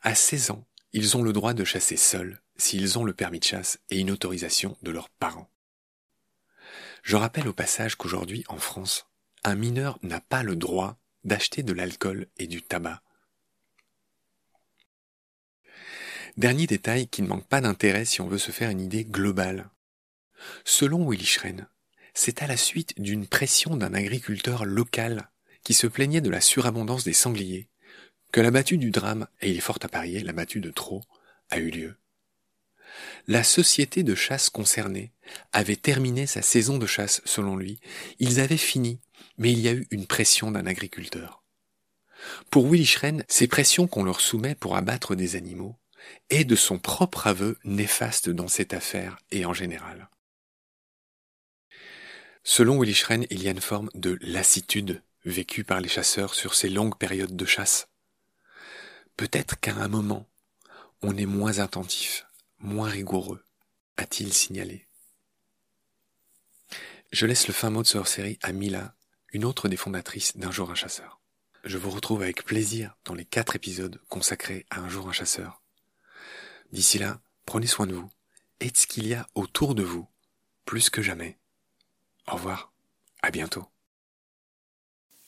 À 0.02 0.14
16 0.14 0.52
ans, 0.52 0.64
ils 0.92 1.16
ont 1.16 1.22
le 1.22 1.32
droit 1.32 1.52
de 1.52 1.64
chasser 1.64 1.96
seuls 1.96 2.40
s'ils 2.56 2.96
ont 2.96 3.02
le 3.02 3.12
permis 3.12 3.40
de 3.40 3.44
chasse 3.44 3.80
et 3.90 3.98
une 3.98 4.12
autorisation 4.12 4.76
de 4.82 4.92
leurs 4.92 5.10
parents. 5.10 5.50
Je 7.02 7.16
rappelle 7.16 7.48
au 7.48 7.52
passage 7.52 7.96
qu'aujourd'hui, 7.96 8.44
en 8.46 8.58
France, 8.58 9.08
un 9.42 9.56
mineur 9.56 9.98
n'a 10.04 10.20
pas 10.20 10.44
le 10.44 10.54
droit 10.54 10.96
d'acheter 11.24 11.64
de 11.64 11.72
l'alcool 11.72 12.28
et 12.36 12.46
du 12.46 12.62
tabac. 12.62 13.02
Dernier 16.36 16.66
détail 16.66 17.06
qui 17.06 17.22
ne 17.22 17.28
manque 17.28 17.46
pas 17.46 17.60
d'intérêt 17.60 18.04
si 18.04 18.20
on 18.20 18.26
veut 18.26 18.38
se 18.38 18.50
faire 18.50 18.70
une 18.70 18.80
idée 18.80 19.04
globale. 19.04 19.70
Selon 20.64 21.08
Willy 21.08 21.24
Schren, 21.24 21.68
c'est 22.12 22.42
à 22.42 22.48
la 22.48 22.56
suite 22.56 23.00
d'une 23.00 23.26
pression 23.26 23.76
d'un 23.76 23.94
agriculteur 23.94 24.64
local 24.64 25.30
qui 25.62 25.74
se 25.74 25.86
plaignait 25.86 26.20
de 26.20 26.30
la 26.30 26.40
surabondance 26.40 27.04
des 27.04 27.12
sangliers 27.12 27.68
que 28.32 28.40
la 28.40 28.50
battue 28.50 28.78
du 28.78 28.90
drame, 28.90 29.28
et 29.42 29.50
il 29.50 29.56
est 29.56 29.60
fort 29.60 29.78
à 29.80 29.86
parier, 29.86 30.18
la 30.24 30.32
battue 30.32 30.60
de 30.60 30.72
trop, 30.72 31.04
a 31.50 31.58
eu 31.58 31.70
lieu. 31.70 31.96
La 33.28 33.44
société 33.44 34.02
de 34.02 34.16
chasse 34.16 34.50
concernée 34.50 35.12
avait 35.52 35.76
terminé 35.76 36.26
sa 36.26 36.42
saison 36.42 36.76
de 36.76 36.86
chasse 36.86 37.22
selon 37.24 37.56
lui, 37.56 37.78
ils 38.18 38.40
avaient 38.40 38.56
fini, 38.56 39.00
mais 39.38 39.52
il 39.52 39.60
y 39.60 39.68
a 39.68 39.72
eu 39.72 39.86
une 39.92 40.08
pression 40.08 40.50
d'un 40.50 40.66
agriculteur. 40.66 41.44
Pour 42.50 42.68
Willy 42.68 42.86
Schren, 42.86 43.22
ces 43.28 43.46
pressions 43.46 43.86
qu'on 43.86 44.02
leur 44.02 44.20
soumet 44.20 44.56
pour 44.56 44.76
abattre 44.76 45.14
des 45.14 45.36
animaux 45.36 45.76
est 46.30 46.44
de 46.44 46.56
son 46.56 46.78
propre 46.78 47.26
aveu 47.26 47.58
néfaste 47.64 48.28
dans 48.30 48.48
cette 48.48 48.74
affaire 48.74 49.18
et 49.30 49.44
en 49.44 49.52
général. 49.52 50.08
Selon 52.42 52.78
Willy 52.78 52.94
Schren, 52.94 53.26
il 53.30 53.42
y 53.42 53.48
a 53.48 53.52
une 53.52 53.60
forme 53.60 53.90
de 53.94 54.18
lassitude 54.20 55.02
vécue 55.24 55.64
par 55.64 55.80
les 55.80 55.88
chasseurs 55.88 56.34
sur 56.34 56.54
ces 56.54 56.68
longues 56.68 56.98
périodes 56.98 57.36
de 57.36 57.46
chasse. 57.46 57.88
Peut-être 59.16 59.58
qu'à 59.60 59.74
un 59.76 59.88
moment, 59.88 60.28
on 61.00 61.16
est 61.16 61.26
moins 61.26 61.58
attentif, 61.58 62.26
moins 62.58 62.88
rigoureux, 62.88 63.44
a-t-il 63.96 64.32
signalé. 64.32 64.86
Je 67.12 67.26
laisse 67.26 67.46
le 67.46 67.54
fin 67.54 67.70
mot 67.70 67.82
de 67.82 67.86
ce 67.86 67.96
hors-série 67.96 68.38
à 68.42 68.52
Mila, 68.52 68.94
une 69.32 69.44
autre 69.44 69.68
des 69.68 69.76
fondatrices 69.76 70.36
d'Un 70.36 70.50
jour 70.50 70.70
un 70.70 70.74
chasseur. 70.74 71.20
Je 71.64 71.78
vous 71.78 71.90
retrouve 71.90 72.22
avec 72.22 72.44
plaisir 72.44 72.94
dans 73.04 73.14
les 73.14 73.24
quatre 73.24 73.56
épisodes 73.56 74.00
consacrés 74.08 74.66
à 74.68 74.80
Un 74.80 74.88
jour 74.90 75.08
un 75.08 75.12
chasseur. 75.12 75.63
D'ici 76.74 76.98
là, 76.98 77.20
prenez 77.46 77.68
soin 77.68 77.86
de 77.86 77.94
vous 77.94 78.10
et 78.58 78.68
de 78.68 78.76
ce 78.76 78.88
qu'il 78.88 79.06
y 79.06 79.14
a 79.14 79.28
autour 79.36 79.76
de 79.76 79.84
vous, 79.84 80.08
plus 80.64 80.90
que 80.90 81.02
jamais. 81.02 81.38
Au 82.26 82.34
revoir, 82.34 82.72
à 83.22 83.30
bientôt. 83.30 83.62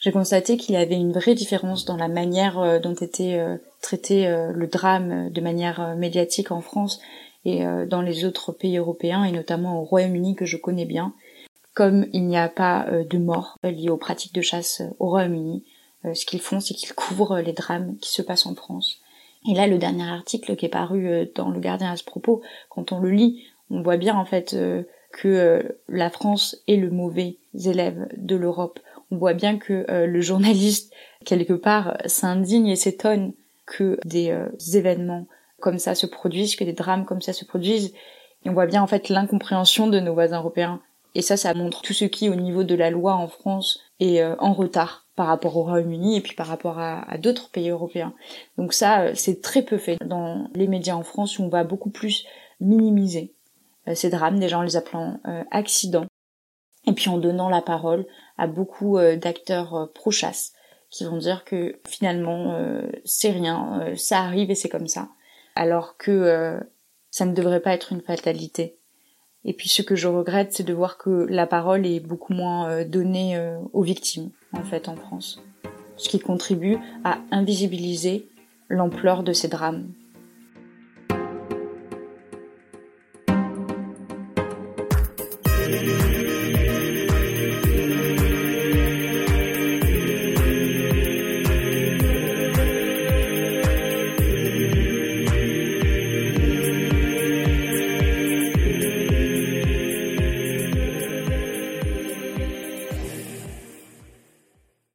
J'ai 0.00 0.10
constaté 0.10 0.56
qu'il 0.56 0.74
y 0.74 0.76
avait 0.76 0.96
une 0.96 1.12
vraie 1.12 1.36
différence 1.36 1.84
dans 1.84 1.96
la 1.96 2.08
manière 2.08 2.58
euh, 2.58 2.80
dont 2.80 2.96
était 2.96 3.38
euh, 3.38 3.58
traité 3.80 4.26
euh, 4.26 4.50
le 4.50 4.66
drame 4.66 5.30
de 5.30 5.40
manière 5.40 5.94
médiatique 5.94 6.50
en 6.50 6.60
France 6.60 7.00
et 7.44 7.64
dans 7.86 8.02
les 8.02 8.24
autres 8.24 8.50
pays 8.50 8.76
européens 8.76 9.22
et 9.22 9.30
notamment 9.30 9.80
au 9.80 9.84
Royaume-Uni 9.84 10.34
que 10.34 10.46
je 10.46 10.56
connais 10.56 10.84
bien. 10.84 11.14
Comme 11.74 12.06
il 12.12 12.26
n'y 12.26 12.36
a 12.36 12.48
pas 12.48 12.88
de 12.90 13.18
morts 13.18 13.56
liées 13.62 13.88
aux 13.88 13.96
pratiques 13.96 14.34
de 14.34 14.42
chasse 14.42 14.82
au 14.98 15.10
Royaume-Uni, 15.10 15.64
ce 16.12 16.26
qu'ils 16.26 16.40
font, 16.40 16.58
c'est 16.58 16.74
qu'ils 16.74 16.92
couvrent 16.92 17.38
les 17.38 17.52
drames 17.52 17.96
qui 17.98 18.10
se 18.10 18.20
passent 18.20 18.46
en 18.46 18.56
France. 18.56 19.00
Et 19.48 19.54
là, 19.54 19.66
le 19.66 19.78
dernier 19.78 20.08
article 20.08 20.56
qui 20.56 20.66
est 20.66 20.70
paru 20.70 21.28
dans 21.34 21.50
Le 21.50 21.60
Gardien 21.60 21.92
à 21.92 21.96
ce 21.96 22.04
propos, 22.04 22.42
quand 22.68 22.92
on 22.92 23.00
le 23.00 23.10
lit, 23.10 23.44
on 23.70 23.82
voit 23.82 23.96
bien 23.96 24.16
en 24.16 24.24
fait 24.24 24.56
que 25.12 25.78
la 25.88 26.10
France 26.10 26.56
est 26.66 26.76
le 26.76 26.90
mauvais 26.90 27.38
élève 27.64 28.08
de 28.16 28.36
l'Europe. 28.36 28.80
On 29.10 29.16
voit 29.16 29.34
bien 29.34 29.58
que 29.58 29.86
le 29.88 30.20
journaliste, 30.20 30.92
quelque 31.24 31.52
part, 31.52 31.96
s'indigne 32.06 32.68
et 32.68 32.76
s'étonne 32.76 33.32
que 33.66 33.98
des 34.04 34.30
euh, 34.30 34.48
événements 34.74 35.26
comme 35.60 35.78
ça 35.78 35.94
se 35.94 36.06
produisent, 36.06 36.56
que 36.56 36.64
des 36.64 36.72
drames 36.72 37.04
comme 37.04 37.20
ça 37.20 37.32
se 37.32 37.44
produisent. 37.44 37.92
Et 38.44 38.50
on 38.50 38.52
voit 38.52 38.66
bien 38.66 38.82
en 38.82 38.86
fait 38.86 39.08
l'incompréhension 39.08 39.88
de 39.88 39.98
nos 40.00 40.14
voisins 40.14 40.38
européens. 40.38 40.80
Et 41.16 41.22
ça, 41.22 41.36
ça 41.36 41.54
montre 41.54 41.82
tout 41.82 41.92
ce 41.92 42.04
qui, 42.04 42.28
au 42.28 42.34
niveau 42.34 42.62
de 42.62 42.74
la 42.74 42.90
loi 42.90 43.14
en 43.14 43.28
France, 43.28 43.80
est 44.00 44.20
euh, 44.20 44.36
en 44.38 44.52
retard 44.52 45.06
par 45.16 45.26
rapport 45.26 45.56
au 45.56 45.62
Royaume-Uni 45.64 46.16
et 46.16 46.20
puis 46.20 46.34
par 46.34 46.46
rapport 46.46 46.78
à, 46.78 47.16
d'autres 47.18 47.50
pays 47.50 47.70
européens. 47.70 48.14
Donc 48.58 48.72
ça, 48.72 49.00
euh, 49.00 49.12
c'est 49.14 49.40
très 49.40 49.62
peu 49.62 49.78
fait 49.78 49.96
dans 50.04 50.48
les 50.54 50.68
médias 50.68 50.94
en 50.94 51.02
France 51.02 51.38
où 51.38 51.42
on 51.42 51.48
va 51.48 51.64
beaucoup 51.64 51.90
plus 51.90 52.26
minimiser 52.60 53.34
ces 53.94 54.10
drames, 54.10 54.40
déjà 54.40 54.58
en 54.58 54.62
les 54.62 54.74
appelant 54.74 55.20
accidents, 55.52 56.06
et 56.88 56.92
puis 56.92 57.08
en 57.08 57.18
donnant 57.18 57.48
la 57.48 57.62
parole 57.62 58.04
à 58.36 58.48
beaucoup 58.48 58.98
d'acteurs 58.98 59.90
pro-chasse 59.94 60.54
qui 60.90 61.04
vont 61.04 61.18
dire 61.18 61.44
que 61.44 61.78
finalement 61.86 62.54
euh, 62.54 62.82
c'est 63.04 63.30
rien, 63.30 63.80
euh, 63.82 63.96
ça 63.96 64.20
arrive 64.20 64.50
et 64.50 64.54
c'est 64.54 64.68
comme 64.68 64.86
ça, 64.86 65.08
alors 65.54 65.96
que 65.96 66.10
euh, 66.10 66.60
ça 67.10 67.26
ne 67.26 67.34
devrait 67.34 67.60
pas 67.60 67.74
être 67.74 67.92
une 67.92 68.00
fatalité. 68.00 68.78
Et 69.46 69.52
puis 69.52 69.68
ce 69.68 69.80
que 69.80 69.94
je 69.94 70.08
regrette, 70.08 70.52
c'est 70.52 70.64
de 70.64 70.74
voir 70.74 70.98
que 70.98 71.26
la 71.30 71.46
parole 71.46 71.86
est 71.86 72.00
beaucoup 72.00 72.34
moins 72.34 72.84
donnée 72.84 73.40
aux 73.72 73.82
victimes, 73.82 74.30
en 74.52 74.62
fait, 74.62 74.88
en 74.88 74.96
France. 74.96 75.40
Ce 75.96 76.08
qui 76.08 76.18
contribue 76.18 76.76
à 77.04 77.18
invisibiliser 77.30 78.26
l'ampleur 78.68 79.22
de 79.22 79.32
ces 79.32 79.48
drames. 79.48 79.86